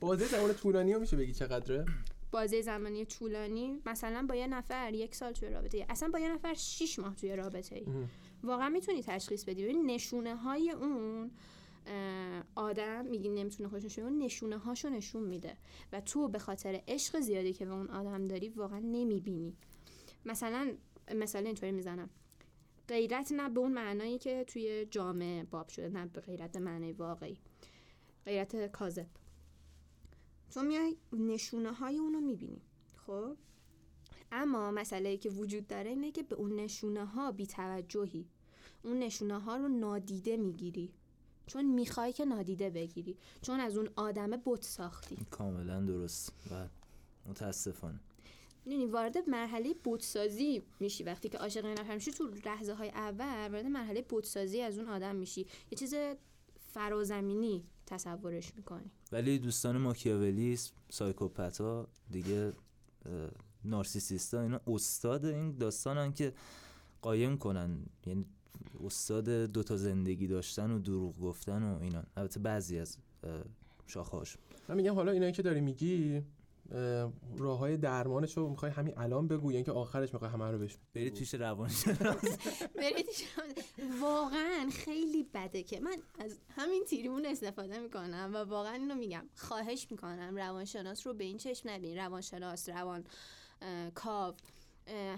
[0.00, 1.84] بازه زمان طولانی میشه بگی چقدره؟
[2.30, 6.54] بازه زمانی طولانی مثلا با یه نفر یک سال توی رابطه اصلا با یه نفر
[6.54, 7.86] شیش ماه توی رابطه ای.
[8.42, 9.62] واقعا می‌تونی تشخیص بدی.
[9.64, 11.30] ببین نشونه های اون
[12.54, 15.56] آدم میگی نمی‌تونه خودش نشون اون نشونه هاشو نشون میده.
[15.92, 19.56] و تو به خاطر عشق زیادی که به اون آدم داری واقعا نمی‌بینی.
[20.28, 20.72] مثلا
[21.14, 22.10] مثال اینطوری می‌زنم.
[22.88, 26.92] غیرت نه به اون معنایی که توی جامعه باب شده نه به غیرت به معنای
[26.92, 27.38] واقعی.
[28.24, 29.06] غیرت کاذب.
[30.50, 32.62] تو میای نشونه های اونو می‌بینی.
[33.06, 33.36] خب؟
[34.32, 38.26] اما مسئله که وجود داره اینه که به اون نشونه ها بی توجهی.
[38.82, 40.92] اون نشونه ها رو نادیده می‌گیری.
[41.46, 43.16] چون می‌خوای که نادیده بگیری.
[43.42, 45.16] چون از اون آدم بت ساختی.
[45.30, 46.68] کاملا درست و
[47.26, 48.00] متاسفانه.
[48.68, 51.04] می‌دونی وارد مرحله بتسازی میشی.
[51.04, 55.16] وقتی که عاشق نفر میشی تو لحظه های اول وارد مرحله بتسازی از اون آدم
[55.16, 55.46] میشی.
[55.70, 55.94] یه چیز
[56.74, 58.90] فرازمینی تصورش می‌کنی.
[59.12, 60.58] ولی دوستان ماکیاولی
[60.90, 62.52] سایکوپتا دیگه
[63.64, 66.32] نارسیسیستا اینا استاد این داستانن که
[67.02, 67.86] قایم کنن.
[68.06, 68.24] یعنی
[68.84, 72.02] استاد دوتا زندگی داشتن و دروغ گفتن و اینا.
[72.16, 72.96] البته بعضی از
[73.86, 74.36] شاخهاش
[74.68, 76.22] من میگم حالا اینایی که داری میگی
[77.38, 80.78] راه های درمانش رو می‌خوای همین الان بگو یا اینکه آخرش می‌خوای همه رو بهش
[80.94, 82.24] برید پیش روانشناس
[82.76, 83.06] برید
[84.00, 89.28] واقعا خیلی بده که من از همین تریبون استفاده می‌کنم و واقعا اینو میگم.
[89.34, 91.96] خواهش می‌کنم روانشناس رو به این چشم نبین.
[91.96, 93.04] روانشناس روان
[93.94, 94.34] کاو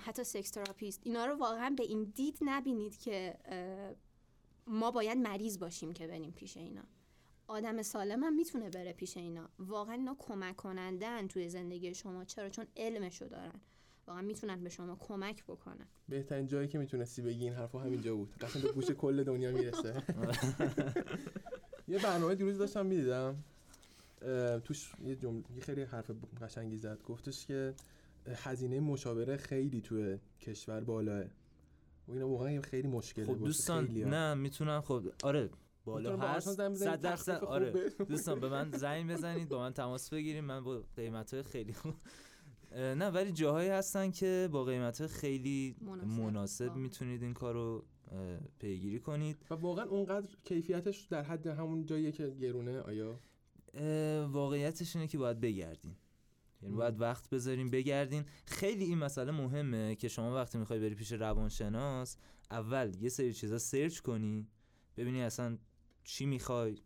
[0.01, 3.39] حتی سکس تراپیست اینا رو واقعا به این دید نبینید که
[4.67, 6.83] ما باید مریض باشیم که بریم پیش اینا.
[7.51, 9.49] آدم سالم هم می‌تونه بره پیش اینا.
[9.59, 13.61] واقعا اینا کمک کنندن توی زندگی شما چرا؟ چون علمشو دارن.
[14.07, 15.87] واقعا می‌تونن به شما کمک بکنن.
[16.09, 18.35] بهترین جایی که می‌تونستی بگی این حرفا همینجا بود.
[18.41, 20.03] قشنگ به گوش کل دنیا می‌رسه.
[21.89, 23.45] یه برنامه دیروز داشتم می‌دیدم.
[24.65, 26.11] توش یه جمله خیلی حرف
[26.43, 27.03] قشنگی زد.
[27.03, 27.75] گفتش که
[28.35, 31.25] هزینه مشاوره خیلی توی کشور بالاه
[32.09, 33.25] و اینا واقعا خیلی مشکله.
[33.25, 33.91] خب دوستان.
[33.91, 35.51] نه می‌تونن خب آره.
[35.85, 36.37] بالا هست.
[36.37, 37.89] آشنا زنگ بزنید، صد درصد تخفیف خوب آره.
[38.09, 40.45] دوستان به من زنگ بزنید با من تماس بگیرید.
[40.45, 41.95] من با قیمت های خیلی خوب.
[42.77, 46.77] نه ولی جاهایی هستن که با قیمت های خیلی مناسب.
[46.77, 47.85] می‌تونید این کار رو
[48.59, 49.47] پیگیری کنید.
[49.51, 53.21] و واقعا اونقدر کیفیتش در حد همون جاییه که گرونه آیا؟
[54.27, 55.97] واقعیتش اینه که باید بگردین.
[56.63, 56.77] یعنی.
[56.77, 58.25] باید وقت بذارین بگردین.
[58.47, 62.17] خیلی این مسئله مهمه که شما وقتی می‌خوای بری پیش روانشناس
[62.51, 64.49] اول یه سری چیزا سرچ کنی
[64.97, 65.59] ببینی اصلا
[66.05, 66.77] چی می‌خوای؟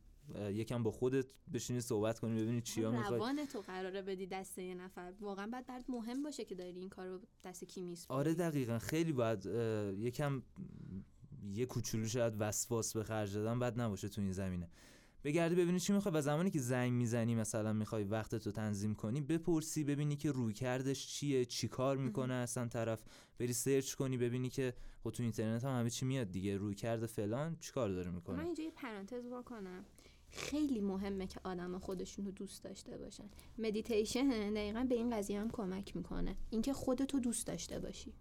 [0.50, 3.18] یکم با خودت بشینی صحبت کنی ببینی چیا می‌خوای.
[3.18, 5.12] روان تو قراره بدی دست یه نفر.
[5.20, 8.78] واقعا باید برات مهم باشه که داری این کار رو دست کی میسپاری آره دقیقا.
[8.78, 9.46] خیلی باید
[9.98, 10.42] یکم
[11.52, 14.70] یه کوچولو شاید وسواس به خرج دادن بد نباشه تو این زمینه.
[15.24, 16.14] بگردی ببینی چی می‌خوای.
[16.14, 21.06] و زمانی که زنگ می‌زنی مثلا می‌خوای وقتتو تنظیم کنی بپرسی ببینی که روی کردش
[21.06, 23.04] چیه چی کار می‌کنه اصلا طرف.
[23.38, 26.56] بری سرچ کنی ببینی که خب تو اینترنت هم همه چی میاد دیگه.
[26.56, 29.84] رویکرده فلان چی کار داره من می‌کنه اینجا یه پرانتز وا کنم
[30.30, 33.28] خیلی مهمه که آدم خودشون رو دوست داشته باشن.
[33.58, 36.36] مدیتیشن دقیقا به این قضیه هم کمک می‌کنه.
[36.50, 38.12] اینکه خودتو دوست داشته باشی.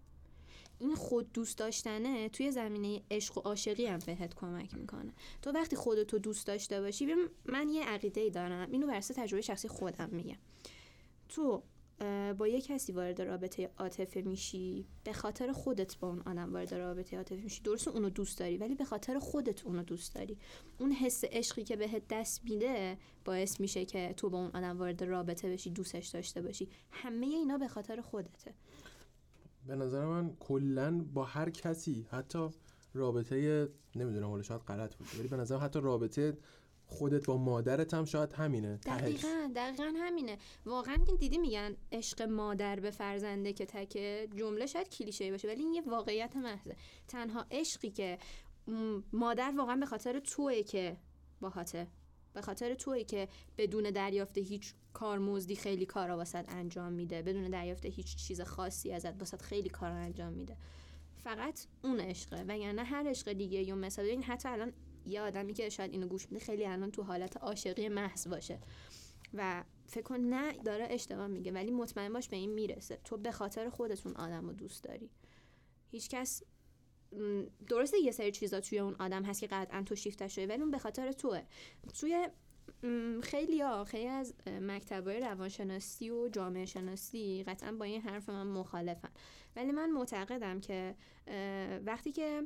[0.84, 5.12] این خود دوست داشتنه توی زمینه عشق و عاشقی هم بهت کمک می‌کنه.
[5.42, 7.06] تو وقتی خودتو دوست داشته باشی
[7.46, 8.70] من یه عقیده ای دارم.
[8.72, 10.38] اینو بر تجربه شخصی خودم میگم.
[11.28, 11.62] تو
[12.38, 17.16] با یه کسی وارد رابطه عاطفه میشی به خاطر خودت با اون آدم وارد رابطه
[17.16, 17.62] عاطفه میشی.
[17.62, 20.38] درسته اونو دوست داری ولی به خاطر خودت اونو دوست داری.
[20.78, 25.04] اون حس عشقی که بهت دست میده باعث میشه که تو با اون آدم وارد
[25.04, 26.68] رابطه بشی دوستش داشته باشی.
[26.90, 28.54] همه اینا به خاطر خودته.
[29.66, 32.48] به نظر من کلا با هر کسی حتی
[32.94, 36.38] رابطه نمی‌دونم حالا شاید غلط باشه ولی به نظر حتی رابطه
[36.86, 40.38] خودت با مادرت هم شاید همینه دقیقا دقیقا همینه.
[40.66, 45.62] واقعا که دیدی میگن عشق مادر به فرزنده که تکه جمله شاید کلیشه باشه ولی
[45.62, 46.76] این یه واقعیت محضه.
[47.08, 48.18] تنها عشقی که
[49.12, 50.96] مادر واقعا به خاطر توئه که
[51.40, 51.86] باهاته.
[52.34, 57.22] به خاطر توئه که بدون دریافت هیچ کارمزدی خیلی کارا واسط انجام میده.
[57.22, 60.56] بدون دریافت هیچ چیز خاصی ازت واسط خیلی کارا انجام میده.
[61.24, 62.44] فقط اون عشقه.
[62.48, 64.72] وگرنه هر عشق دیگه یا مثلا این حتی الان
[65.06, 68.58] یه آدمی که شاید اینو گوش میده خیلی الان تو حالت عاشقی محض باشه.
[69.34, 72.98] و فکر نه داره اشتباه میگه ولی مطمئن باش به این می‌رسه.
[73.04, 75.10] تو به خاطر خودتون آدم رو دوست داری.
[75.90, 76.42] هیچکس
[77.68, 80.70] درسته یه سری چیزا توی اون آدم هست که قطعا تو شیفتش شده ولی اون
[80.70, 81.42] به خاطر توه.
[82.00, 82.28] توی
[83.22, 89.10] خیلی ها خیلی از مکتبای روانشناسی و جامعه شناسی قطعا با این حرف من مخالفن.
[89.56, 90.94] ولی من معتقدم که
[91.86, 92.42] وقتی که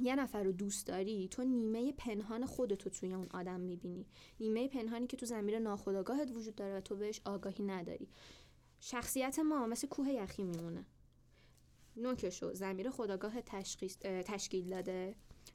[0.00, 4.06] یه نفر رو دوست داری تو نیمه پنهان خودتو توی اون آدم می‌بینی.
[4.40, 8.08] نیمه پنهانی که تو زمیر ناخودآگاهت وجود داره و تو بهش آگاهی نداری.
[8.80, 10.84] شخصیت ما مثل کوه یخی میمونه.
[11.96, 13.40] نوکشو زمیر خداگاه
[14.24, 15.14] تشکیل داده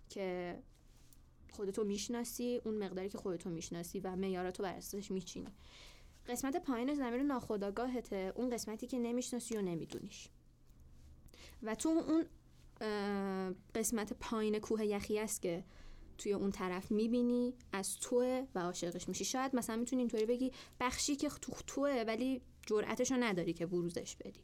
[0.09, 0.59] که
[1.51, 5.47] خودتو می‌شناسی اون مقداری که خودتو می‌شناسی و معیاراتو بر اساسش میچینی.
[6.27, 10.29] قسمت پایین زمیر ناخودآگاهته اون قسمتی که نمی‌شناسی و نمیدونیش.
[11.63, 12.25] و تو اون
[13.75, 15.63] قسمت پایین کوه یخی است که
[16.17, 19.25] توی اون طرف می‌بینی از توه و عاشقش میشی.
[19.25, 24.15] شاید مثلا می‌تونی اینطوری بگی بخشی که تو توه ولی جرأتش رو نداری که بروزش
[24.15, 24.39] بدی.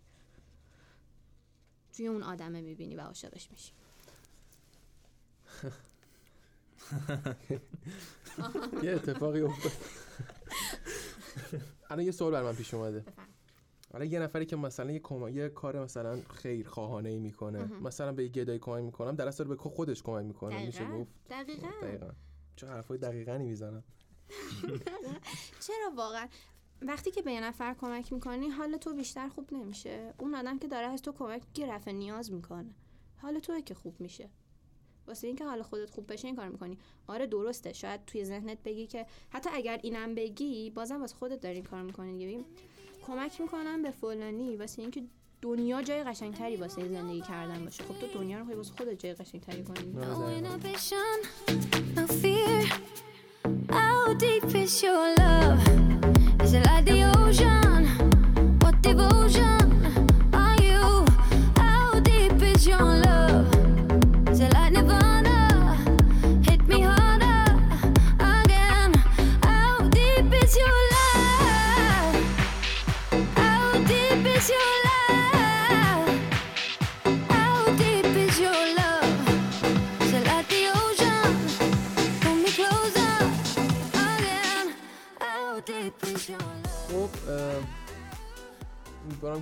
[1.98, 3.72] توی اون آدمه می‌بینی و عاشقش میشی.
[8.84, 9.72] یه اتفاقی افتاد.
[11.90, 13.06] الان یه سوال بر من پیش اومده.
[13.94, 15.30] الان یه نفری که مثلا یه, کما...
[15.30, 17.64] یه کار مثلا خیر خواهانه ای می‌کنه.
[17.64, 21.68] مثلا به یه گدای کمک می‌کنم در اصل به خودش کمک می‌کنه میشه گفت؟ دقیقا.
[21.82, 22.12] دقیقا.
[22.56, 23.84] چه حرفای دقیقا می‌زنم.
[25.68, 26.28] چرا واقعا؟
[26.82, 30.14] وقتی که به یه نفر کمک می‌کنی حال تو بیشتر خوب نمیشه.
[30.18, 32.70] اون آدم که داره از تو کمک که رفع نیاز می‌کنه.
[33.22, 34.30] حال توه که خوب میشه.
[35.08, 36.78] واسه اینکه حال خودت خوب بشه این کار می‌کنی.
[37.08, 37.74] آره درسته.
[37.74, 41.82] شاید توی ذهنت بگی که حتی اگر اینم بگی بازم واسه خودت داری این کار
[41.82, 42.14] می‌کنی.
[42.14, 42.46] دیگه ببین،
[43.08, 45.04] کمک می‌کنم به فلانی واسه اینکه
[45.42, 47.84] دنیا جای قشنگتری واسه زندگی کردن باشه.
[47.84, 49.98] خب تو دنیا رو واسه خودت جای قشنگتری کنی.
[50.00, 50.42] آره،.
[53.70, 55.81] How deep is your love?
[56.54, 57.71] It like the ocean?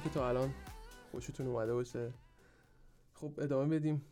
[0.10, 0.54] که تا الان
[1.12, 2.14] خوشتون اومده باشه.
[3.14, 4.06] خب ادامه بدیم.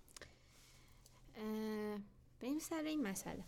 [2.40, 3.44] بریم سر این مسئله.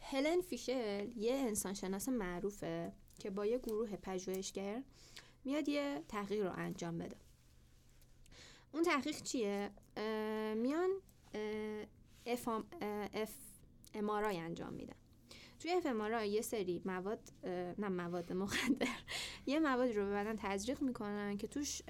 [0.00, 4.82] هلن فیشر یه انسانشناس معروفه که با یه گروه پژوهشگر
[5.44, 7.16] میاد یه تحقیق رو انجام بده.
[8.72, 9.70] اون تحقیق چیه؟
[10.56, 10.90] میان
[12.26, 12.48] f,
[13.14, 14.97] fMRI انجام میدن.
[15.58, 17.20] توی fMRI یه سری مواد
[17.78, 18.88] نه مواد مخدر
[19.46, 21.82] یه موادی رو به بدن تزریق می‌کنن که توش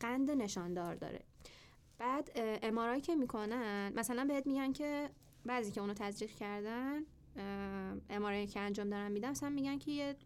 [0.00, 1.24] قند نشاندار داره.
[1.98, 2.30] بعد
[2.62, 5.10] امارای که می‌کنن مثلا بهت میگن که
[5.46, 7.02] بعضی که اونو تزریق کردن
[8.10, 10.16] امارای که انجام دارن میدم مثلا میگن که یه,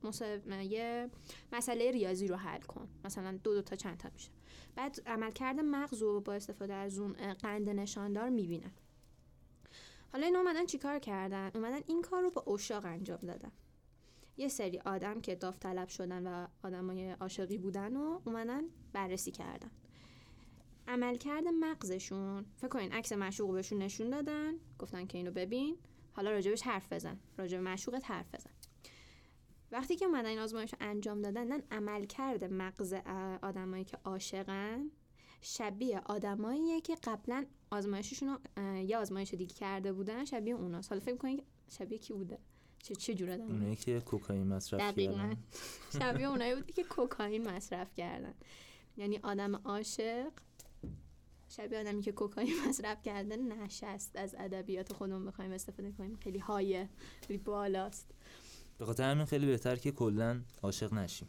[0.63, 1.11] یه
[1.53, 2.89] مسئله ریاضی رو حل کن.
[3.05, 4.31] مثلا دو دو تا چند تا میشه.
[4.77, 8.73] بعد عملکرد مغز رو با استفاده از اون قند نشاندار می‌بینن.
[10.17, 13.53] حالا اینا اومدن چیکار کردن؟ اومدن این کار رو با اشاق انجام دادن.
[14.37, 19.71] یه سری آدم که داوطلب شدن و آدمای عاشقی بودن و اومدن بررسی کردن.
[20.89, 25.77] عملکرد مغزشون فکر کنین عکس معشوق رو بهشون نشون دادن گفتن که اینو ببین.
[26.13, 27.19] حالا راجبش حرف بزن.
[27.39, 28.51] راجب معشوقت حرف بزن.
[29.73, 32.93] وقتی که اومدن این آزمایش رو انجام دادن دن عملکرد مغز
[33.43, 34.91] آدمایی که عاشقن
[35.41, 38.39] شبیه آدماییه که قبلا آزمایششون
[38.87, 42.39] یه آزمایش دیگه کرده بودن شبیه اوناست حالا فکر کنین شبیه کی بوده؟
[42.83, 45.37] چه چه جور آدمی اونایی که کوکائین مصرف کردن.
[46.01, 48.35] شبیه اونایی بودی که کوکائین مصرف کردن.
[48.97, 50.33] یعنی آدم عاشق
[51.49, 56.17] شبیه آدمی که کوکائین مصرف کرده نشست از ادبیات خودمون بخوایم استفاده کنیم.
[56.17, 56.89] خیلی هایه
[57.27, 58.11] خیلی بالاست.
[58.79, 61.29] به خاطر همین خیلی بهتر که کلا عاشق نشیم.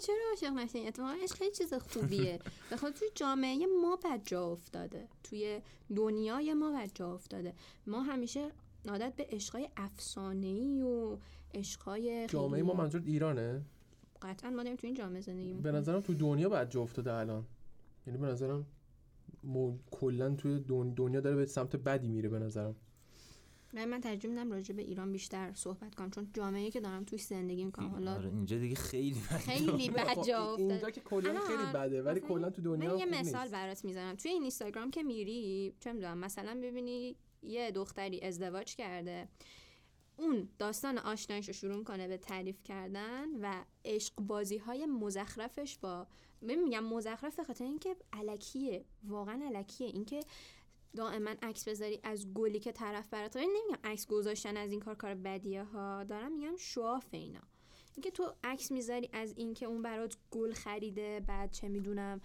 [0.00, 2.38] چرا عاشق نشین؟ اتفاقا عشق خیلی چیز خوبیه.
[2.72, 5.08] بخاطر توی جامعه ما بد جا افتاده.
[5.22, 5.60] توی
[5.96, 7.54] دنیای ما بد جا افتاده.
[7.86, 8.50] ما همیشه
[8.88, 11.18] عادت به عشقای افسانه‌ای و
[11.54, 13.62] عشقای جامعه ما منظور ایرانه؟
[14.22, 15.72] قطعا ما داریم تو این جامعه زندگی به.
[15.72, 17.44] نظرم تو دنیا بعد جا افتاده الان.
[18.06, 18.66] یعنی به نظرم
[19.44, 19.78] مو...
[19.90, 22.74] کلا توی دن- دنیا داره به سمت بدی میره به نظرم.
[23.74, 27.22] نه من ترجیح میدم راجع به ایران بیشتر صحبت کنم چون جامعه که دارم توش
[27.22, 27.88] زندگی می‌کنم.
[27.88, 29.38] حالا آره اینجا دیگه خیلی بده.
[29.38, 32.98] خیلی بد خب، جا اینجا افتاده که کلا خیلی بده ولی کلا تو دنیا من
[32.98, 33.48] یه مثال.
[33.48, 39.28] برات می‌زنم توی این اینستاگرام که میری چه می‌دونم مثلا ببینی یه دختری ازدواج کرده.
[40.16, 46.06] اون داستان آشنایش رو شروع کنه به تعریف کردن و عشق بازی های مزخرفش با
[46.42, 49.86] ببین میگم مزخرف به خاطر اینکه الکیه واقعا الکیه.
[49.86, 50.20] اینکه
[50.96, 55.14] دائما عکس بذاری از گلی که طرف برات نمیگم عکس گذاشتن از این کار کار
[55.14, 57.40] بدیه ها دارم میگم شواف اینا.
[57.94, 62.20] اینکه تو عکس می‌ذاری از اینکه اون برات گل خریده بعد چه می‌دونم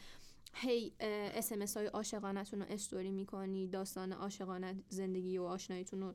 [0.54, 6.14] هی عکس های عاشقانتون رو استوری می‌کنی داستان عاشقانه زندگی و آشناییتون رو.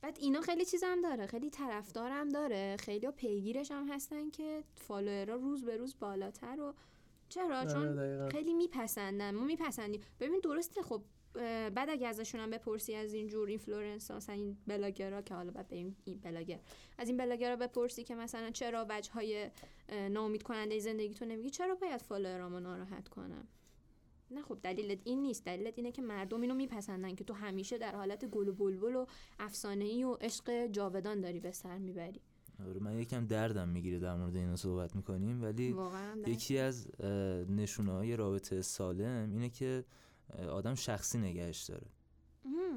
[0.00, 1.26] بعد اینا خیلی چیز هم داره.
[1.26, 2.76] خیلی طرفدارم داره.
[2.80, 6.74] خیلی پیگیرش هم هستن که فالوورها روز به روز بالاتر و
[7.28, 8.28] چرا؟ آره، چون.
[8.28, 9.34] خیلی میپسندن.
[9.34, 10.00] ما میپسندیم.
[10.20, 11.02] ببین درسته خب
[11.74, 15.68] بعد اگه ازشون هم بپرسی از این جور influence مثلا این بلاگرا که حالا بعد
[15.68, 16.60] بریم این بلاگر.
[16.98, 19.50] از این بلاگرا بپرسی که مثلا چرا وجه های
[20.10, 23.48] ناامید کننده زندگی تو نمیگی چرا باید فالوورامو ناراحت کنم؟
[24.30, 25.44] نه خب دلیلت این نیست.
[25.44, 29.06] دلیلت اینه که مردم اینو میپسندن که تو همیشه در حالت گل و بلبل و
[29.38, 32.20] افسانه ای و عشق جاودان داری به سر می‌بری.
[32.68, 35.74] آره من یکم دردم می‌گیره در مورد اینا صحبت می‌کنیم ولی
[36.26, 36.88] یکی از
[37.50, 39.84] نشونه های رابطه سالم اینه که
[40.50, 41.86] آدم شخصی نگهش داره.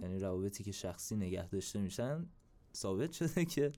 [0.01, 2.25] یعنی روابطی که شخصی نگه داشته میشن
[2.75, 3.71] ثابت شده که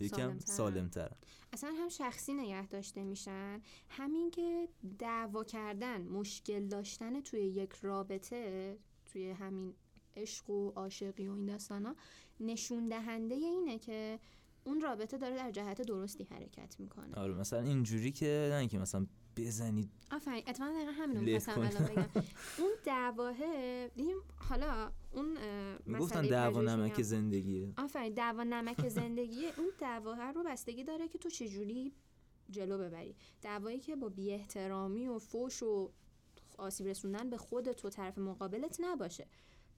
[0.00, 0.38] یکم.
[0.38, 1.16] سالم ترن
[1.52, 8.78] اصلا هم شخصی نگه داشته میشن همین که دعوا کردن مشکل داشتن توی یک رابطه
[9.06, 9.74] توی همین
[10.16, 11.96] عشق و عاشقی و این داستانا
[12.40, 14.20] نشون دهنده اینه که
[14.64, 19.06] اون رابطه داره در جهت درستی حرکت می‌کنه آره مثلا اینجوری که نه که مثلا
[19.36, 19.90] بزنید.
[20.12, 20.92] آفرین اتفاقا دقیقا
[21.54, 21.68] کنه.
[21.68, 22.22] الان بگم.
[22.60, 23.36] اون دعواه
[23.88, 25.36] دیدیم حالا اون
[25.86, 27.72] مسئله دعوا نمک زندگیه.
[27.78, 31.92] آفرین دعوا نمک زندگی اون دعواه رو بستگی داره که تو چجوری
[32.50, 33.16] جلو ببری.
[33.42, 35.90] دعوایی که با بی احترامی و فوش و
[36.58, 39.26] آسیب رسوندن به خود تو طرف مقابلت نباشه.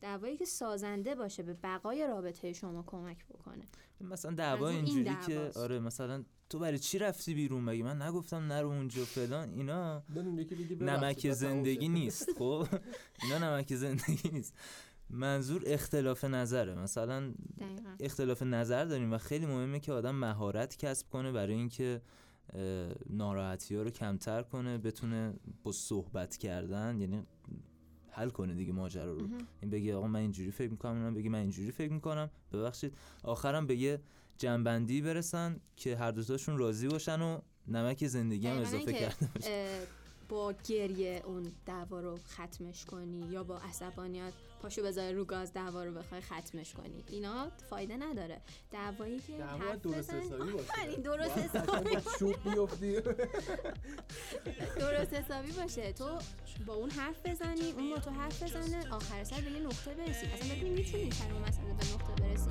[0.00, 3.64] دعوایی که سازنده باشه به بقای رابطه شما کمک بکنه.
[4.00, 5.50] مثلا دعوا اینجوری که.
[5.56, 10.02] آره مثلا تو برای چی رفتی بیرون مگه؟ من نگفتم نرو اونجا فلان اینا
[10.80, 11.88] نمک زندگی.
[11.88, 12.66] نیست خب؟
[13.22, 14.54] اینا نمک زندگی نیست.
[15.10, 16.74] منظور اختلاف نظره.
[16.74, 17.96] مثلا دقیقا.
[18.00, 22.02] اختلاف نظر داریم و خیلی مهمه که آدم مهارت کسب کنه برای اینکه
[23.10, 27.26] ناراحتی ها رو کمتر کنه بتونه با صحبت کردن یعنی
[28.18, 29.28] حل کنه دیگه ماجرا رو.
[29.60, 32.30] این بگه آقا من اینجوری فکر می‌کنم اونم بگه من اینجوری فکر می‌کنم.
[32.52, 32.94] ببخشید.
[33.22, 34.00] آخرم به یه
[34.38, 39.50] جنبندی برسن که هر دوتاشون راضی باشن و نمک زندگی هم اضافه کرده باشه.
[39.50, 39.86] اه،
[40.28, 44.32] با گریه اون دعوا رو ختمش کنی یا با عصبانیت
[44.62, 47.04] پاشو بذاری رو گاز دعوا رو بخوای ختمش کنی.
[47.08, 48.40] اینا فایده نداره.
[48.70, 50.96] دعوایی که دعوا درست حسابی باشه.
[51.04, 51.96] درست حسابی.
[52.18, 53.00] چوب بیفتی
[54.80, 55.92] درست حسابی باشه.
[55.92, 56.18] تو
[56.66, 60.26] با اون حرف بزنی اون با تو حرف بزنه آخر سر به یه نقطه برسی.
[60.26, 62.48] اصلا ببین می‌تونی سر اون مسئله به نقطه برسی.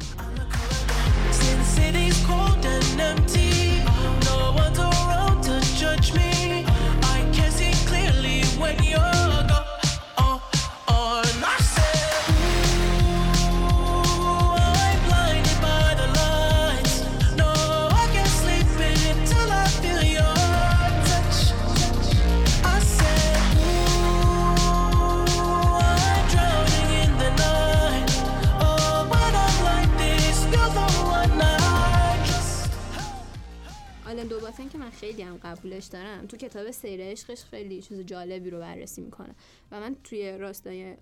[36.38, 39.36] کتاب سیر عشقش خیلی چیز جالبی رو بررسی می‌کنه.
[39.72, 40.96] و من توی راستای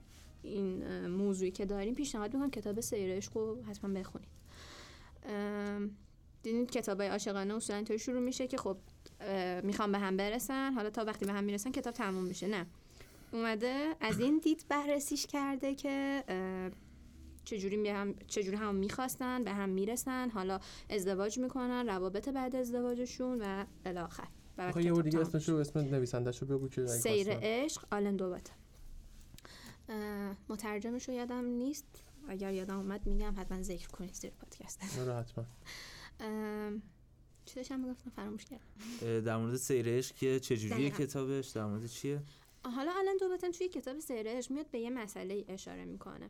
[0.44, 4.30] این موضوعی که داریم پیشنهاد می‌کنم کتاب سیر عشق رو حتما بخونید.
[6.44, 8.78] دیدین کتاب های عاشقانه اصولا اینطوری شروع میشه که خب
[9.64, 10.74] می‌خوام به هم برسن.
[10.74, 12.48] حالا تا وقتی به هم می‌رسن کتاب تموم میشه.
[12.48, 12.66] نه.
[13.32, 16.24] اومده از این دید بررسیش کرده که
[17.46, 20.30] چجوری به هم چجوری هم می‌خواستن به هم می‌رسن.
[20.30, 20.60] حالا
[20.90, 24.28] ازدواج می‌کنن روابط بعد ازدواجشون و الاخر
[24.58, 27.28] می‌خوای یه دیگه اسمش رو اسم نویسندش رو بگو که سیر.
[27.30, 28.52] عشق آلن دوبات
[30.50, 31.86] مترجمش رو یادم نیست.
[32.28, 35.00] اگر یادم اومد میگم حتما ذکر کنید زیر پادکست.
[35.00, 35.46] آره حتما.
[37.46, 39.22] چی داشتم می‌گفتم فراموش کردم.
[39.22, 40.90] در مورد سیر عشق که چجوریه.
[40.90, 42.22] کتابش؟ در مورد چیه؟
[42.76, 46.30] حالا آلن دوباتن توی کتاب سیرش میاد به یه مسئله اشاره می‌کنه.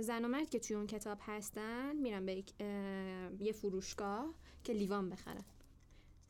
[0.00, 2.52] زن و مرد که توی اون کتاب هستن میرن به یک،
[3.40, 5.44] یه فروشگاه که لیوان بخرن.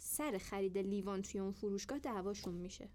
[0.07, 2.89] سر خرید لیوان توی اون فروشگاه دعواشون میشه.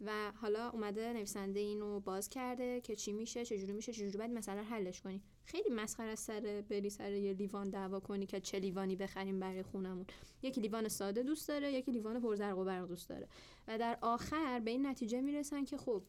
[0.00, 4.62] و حالا اومده نویسنده اینو باز کرده که چی میشه چجوری میشه چجوری باید مثلا
[4.62, 5.22] حلش کنی.
[5.44, 10.06] خیلی مسخره سر بری سر یه لیوان دعوا کنی که چه لیوانی بخریم برای خونمون.
[10.42, 13.28] یکی لیوان ساده دوست داره یکی لیوان پرزرق و برق دوست داره.
[13.68, 16.02] و در آخر به این نتیجه می‌رسن که خب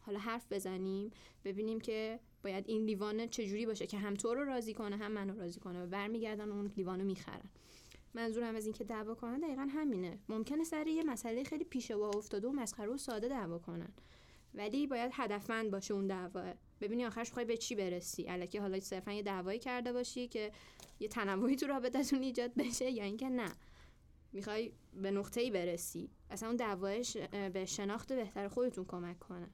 [0.00, 1.10] حالا حرف بزنیم
[1.44, 5.40] ببینیم که باید این لیوان چجوری باشه که هم تو رو راضی کنه هم منو
[5.40, 5.82] راضی کنه.
[5.82, 7.50] و برمیگردن اون لیوانو می‌خرن.
[8.14, 10.18] منظورم از اینکه دعوا کنن دقیقا همینه.
[10.28, 13.92] ممکنه سر یه مسئله خیلی پیش و افتاده و مسخره و ساده دعوا کنن.
[14.54, 19.12] ولی باید هدفمند باشه اون دعوا ببینی آخرش می‌خوای به چی برسی؟ الکی حالا صرفا
[19.12, 20.52] یه دعوایی کرده باشی که
[21.00, 23.52] یه تنوعی تو رابطتون ایجاد بشه یا اینکه نه.
[24.32, 26.10] می‌خوای به نقطه ای برسی.
[26.30, 27.16] اصلا اون دعوایش
[27.52, 29.46] به شناخت بهتر خودتون کمک کنه.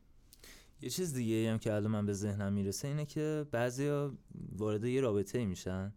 [0.82, 4.14] یه چیز دیگه هم که الان من به ذهنم می‌رسه اینه که بعضیا
[4.52, 5.92] وارد یه رابطه میشن.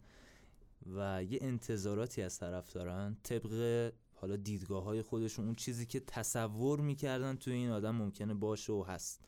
[0.96, 6.80] و یه انتظاراتی از طرف دارن طبق حالا دیدگاه های خودشون اون چیزی که تصور
[6.80, 9.26] می‌کردن توی این آدم ممکنه باشه و هست.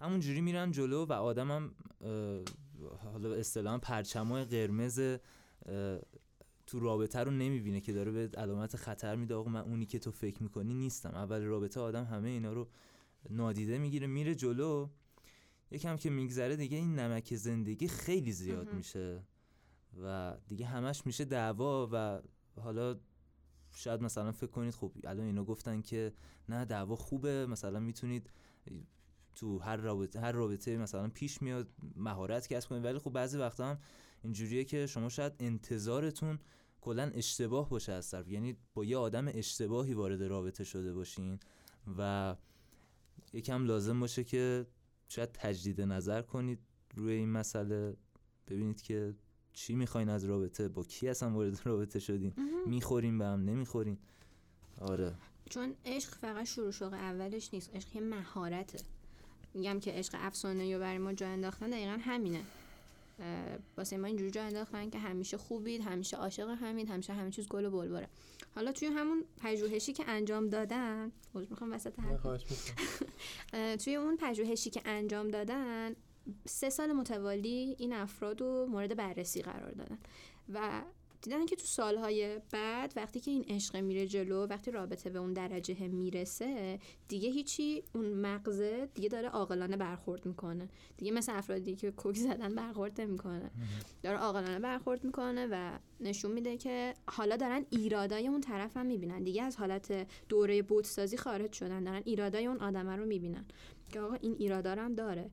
[0.00, 2.40] همونجوری میرن جلو و آدمم اه،
[3.12, 5.18] حالا اصطلاحا پرچمای قرمز
[6.66, 9.34] تو رابطه رو نمی‌بینه که داره به علامت خطر میده.
[9.34, 11.10] آقا من اونی که تو فکر می‌کنی نیستم.
[11.14, 12.68] اول رابطه آدم همه اینا رو
[13.30, 14.88] نادیده می‌گیره میره جلو.
[15.70, 18.72] یکم که میگذره دیگه این نمک زندگی خیلی زیاد.
[18.72, 19.22] میشه.
[20.02, 22.20] و دیگه همش میشه دعوا و
[22.60, 22.96] حالا
[23.74, 26.12] شاید مثلا فکر کنید خب الان اینا گفتن که
[26.48, 28.30] نه دعوا خوبه مثلا می‌تونید
[29.34, 32.84] تو هر رابطه هر رابطه مثلا پیش میاد مهارت کسب کنید.
[32.84, 33.78] ولی خب بعضی وقتا هم
[34.22, 36.38] اینجوریه که شما شاید انتظارتون
[36.80, 38.28] کلا اشتباه باشه از طرف.
[38.28, 41.38] یعنی با یه آدم اشتباهی وارد رابطه شده باشین
[41.98, 42.36] و
[43.32, 44.66] یکم لازم باشه که
[45.08, 46.58] شاید تجدید نظر کنید
[46.94, 47.96] روی این مسئله.
[48.48, 49.14] ببینید که
[49.52, 52.32] چی می‌خواین از رابطه؟ با کی اصلا وارد رابطه شدین؟
[52.66, 53.98] می‌خورین به هم؟ نمی‌خورین؟
[54.80, 55.14] آره.
[55.50, 57.76] چون عشق فقط شروع شوق اولش نیست.
[57.76, 58.78] عشق یه مهارته.
[59.54, 62.40] میگم که عشق افسانه یا برای ما جا انداختن دقیقا همینه.
[63.76, 67.64] واسه ما اینجوری جا انداختن که همیشه خوبید همیشه عاشق همین همیشه همه چیز گل
[67.64, 68.08] و بلبله.
[68.54, 71.92] حالا توی همون پژوهشی که انجام دادن می‌خوام وسط
[73.84, 75.94] توی اون پژوهشی که انجام دادن
[76.48, 79.98] سه سال متوالی این افراد رو مورد بررسی قرار دادن.
[80.54, 80.82] و
[81.22, 85.32] دیدن که تو سالهای بعد وقتی که این عشق میره جلو وقتی رابطه به اون
[85.32, 90.68] درجه می‌رسه دیگه هیچی اون مغزه دیگه داره عاقلانه برخورد می‌کنه.
[90.96, 93.50] دیگه مثل افرادی که کوک زدن برخورد نمی‌کنه.
[94.02, 99.22] داره عاقلانه برخورد می‌کنه و نشون میده که حالا دارن ایرادای اون طرف هم می‌بینن.
[99.22, 103.44] دیگه از حالت دوره بودسازی خارج شدن دارن ایرادای اون آدمه رو می‌بینن.
[103.92, 105.30] که آقا این ایرادا هم داره.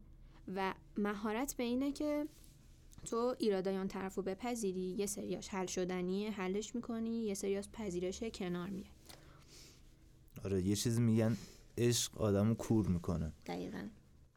[0.56, 2.28] و مهارت به اینه که
[3.06, 8.32] تو ایرادای اون طرف رو بپذیری یه سریاش حل شدنیه حلش می‌کنی یه سریاش پذیرشه
[8.32, 8.90] کنار میای
[10.46, 11.38] آره یه چیزی میگن
[11.78, 13.34] عشق آدمو کور می‌کنه.
[13.46, 13.88] دقیقا.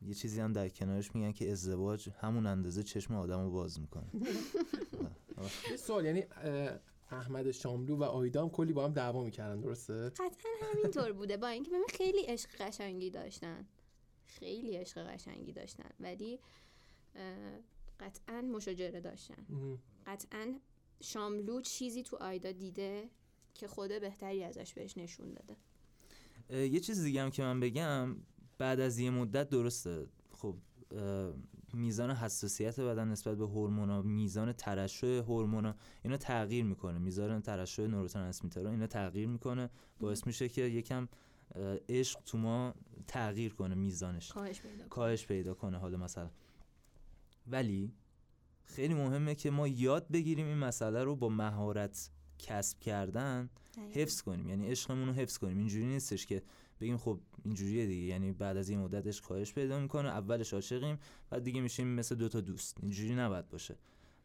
[0.03, 4.07] یه چیزی هم در کنارش میگن که ازدواج همون اندازه چشم آدمو باز می‌کنه.
[5.71, 6.25] یه سوال یعنی
[7.11, 11.49] احمد شاملو و آیدا هم کلی با هم دعوا می‌کردن درسته؟ قطعا همینطور بوده با
[11.49, 13.67] اینکه ببین خیلی عشق قشنگی داشتن.
[14.39, 16.39] خیلی عشق قشنگی داشتن ولی
[18.01, 19.47] قطعا مشاجره داشتن.
[20.07, 20.55] قطعا
[21.01, 23.11] شاملو چیزی تو آیدا دیده
[23.55, 25.57] که خود بهتری ازش بهش نشون داده.
[26.67, 28.17] یه چیز دیگه هم که من بگم
[28.59, 30.07] بعد از یه مدت درسته.
[30.31, 30.57] خب
[31.75, 35.75] میزان حساسیت بدن نسبت به هورمونا میزان ترشح هورمونا
[36.05, 36.99] اینا تغییر می‌کنه.
[36.99, 39.71] میزان ترشح نوروترانسمیترها اینا تغییر می‌کنه.
[40.01, 41.09] باعث میشه که یکم
[41.89, 42.75] عشق تو ما
[43.09, 44.33] تغییر کنه میزانش.
[44.33, 44.89] کاهش پیدا کنه.
[44.89, 46.31] کاهش پیدا کنه حالا مثلا.
[47.47, 47.93] ولی
[48.65, 53.51] خیلی مهمه که ما یاد بگیریم این مسئله رو با مهارت کسب کردن.
[53.91, 54.49] حفظ کنیم.
[54.49, 55.59] یعنی عشقمون رو حفظ کنیم.
[55.59, 56.43] اینجوری نیستش که
[56.81, 58.07] بگیم خب اینجوریه دیگه.
[58.07, 60.99] یعنی بعد از این مدت عشق کاهش پیدا می‌کنه اولش عاشقیم
[61.31, 62.77] بعد دیگه میشیم مثل دوتا دوست.
[62.83, 63.77] اینجوری نباید باشه.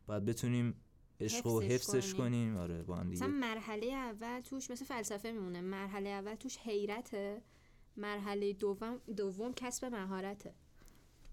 [0.07, 0.75] باید بتونیم
[1.19, 2.53] عشق حفظش حفظش کنیم.
[2.53, 2.57] کنیم.
[2.57, 3.15] آره با هم دیگه.
[3.15, 5.61] مثلا مرحله اول توش مثل فلسفه میمونه.
[5.61, 7.41] مرحله اول توش حیرته.
[7.97, 10.53] مرحله دوم دوم کسب مهارته.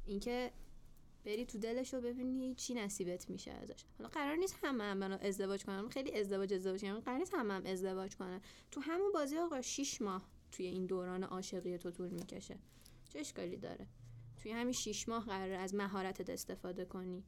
[0.07, 0.53] اینکه
[1.25, 3.85] بری تو دلش رو ببینی چی نصیبت میشه ازش.
[3.99, 7.55] حالا قرار نیست همه هم منو ازدواج کنم خیلی ازدواج ازدواج کنم قرار نیست همه
[7.55, 8.41] هم ازدواج کنن.
[8.71, 12.59] تو همون بازی آقا 6 ماه توی این دوران عاشقی تو طول می‌کشه.
[13.09, 13.87] چه اشکالی داره؟
[14.37, 17.25] توی همین 6 ماه قرار از مهارتت استفاده کنی.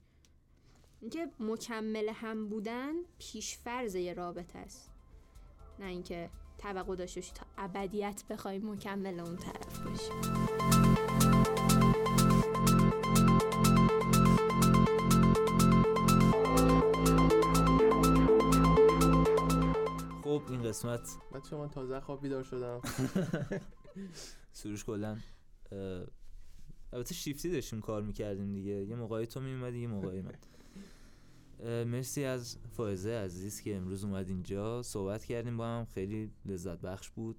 [1.01, 4.91] اینکه مکمل هم بودن پیشفرض یه رابطه است.
[5.79, 10.11] نه اینکه توقع داشته باشی تا ابدیت بخوای مکمل اون طرف باشی.
[20.25, 21.01] خب این قسمت
[21.35, 22.81] بچه من تازه خواب بیدار شدم.
[24.53, 25.19] سروش کلا
[25.73, 26.07] اه،
[26.93, 28.73] البته شیفتی داشتیم کار می‌کردیم دیگه.
[28.73, 30.33] یه موقعی تو میومدی یه موقعی من.
[31.65, 34.83] مرسی از فائزه عزیز که امروز اومد اینجا.
[34.83, 37.37] صحبت کردیم با هم خیلی لذت بخش بود.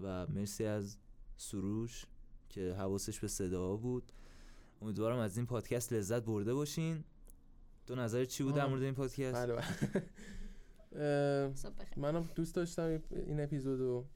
[0.00, 0.96] و مرسی از
[1.36, 2.06] سروش
[2.48, 4.12] که حواسش به صدا بود.
[4.82, 7.04] امیدوارم از این پادکست لذت برده باشین.
[7.86, 8.66] تو نظر چی بود در.
[8.66, 10.04] مورد این پادکست؟ بله بله.
[11.96, 14.06] منم دوست داشتم این اپیزودو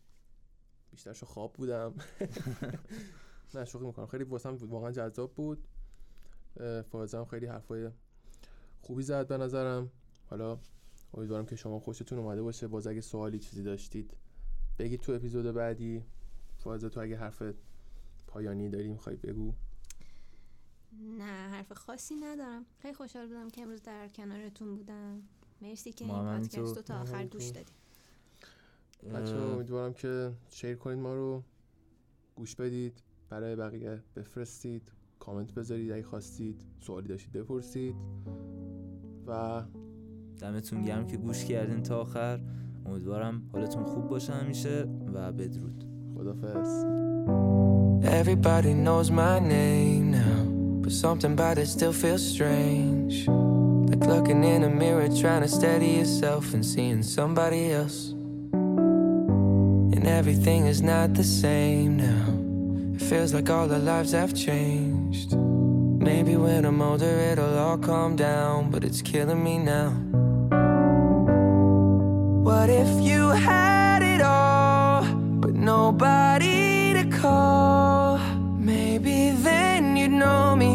[0.91, 1.95] بیشترشو خواب بودم.
[3.55, 4.07] نه شوخی می‌کنم.
[4.07, 5.69] خیلی واسم واقعا جذاب بود.
[7.15, 7.91] هم خیلی حرفای
[8.81, 9.91] خوبی زد به نظرم.
[10.31, 10.59] حالا
[11.15, 12.69] امیدوارم که شما خوشتون اومده باشه.
[12.69, 14.17] باز اگه سوالی چیزی داشتید
[14.79, 16.05] بگید تو اپیزود بعدی.
[16.59, 17.43] فائزه تو اگه حرف
[18.27, 19.53] پایانی داری می‌خوای بگو.
[21.19, 22.67] نه حرف خاصی ندارم.
[22.79, 25.23] خیلی خوشحال بودم که امروز در کنارتون بودم.
[25.63, 26.75] مرسی که این پادکست رو.
[26.75, 27.27] تا آخر.
[27.27, 27.75] گوش دادیم
[29.15, 31.43] بچه امیدوارم که شیر کنید ما رو.
[32.37, 33.03] گوش بدید.
[33.31, 34.93] برای بقیه بفرستید.
[35.19, 35.93] کامنت بذارید.
[35.93, 37.95] اگه خواستید سوالی داشتید بپرسید.
[39.29, 39.63] و
[40.41, 42.41] دمتون گرم که گوش کردین تا آخر
[42.87, 46.85] امیدوارم حالتون خوب باشه همیشه و بدرود خدافظ
[48.21, 50.41] Everybody knows my name now,
[50.83, 53.27] but something about it still feels strange.
[53.89, 57.99] Like looking in a mirror, trying to steady yourself and seeing somebody else.
[59.95, 62.29] And everything is not the same now.
[62.95, 65.31] It feels like all our lives have changed.
[66.09, 69.91] Maybe when I'm older, it'll all calm down, but it's killing me now.
[72.49, 75.05] What if you had it all,
[75.43, 78.17] but nobody to call?
[78.57, 80.73] Maybe then you'd know me.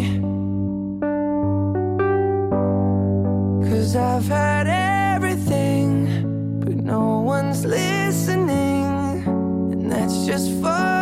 [3.68, 8.86] Cause I've had everything, but no one's listening.
[9.74, 10.93] And that's just fucking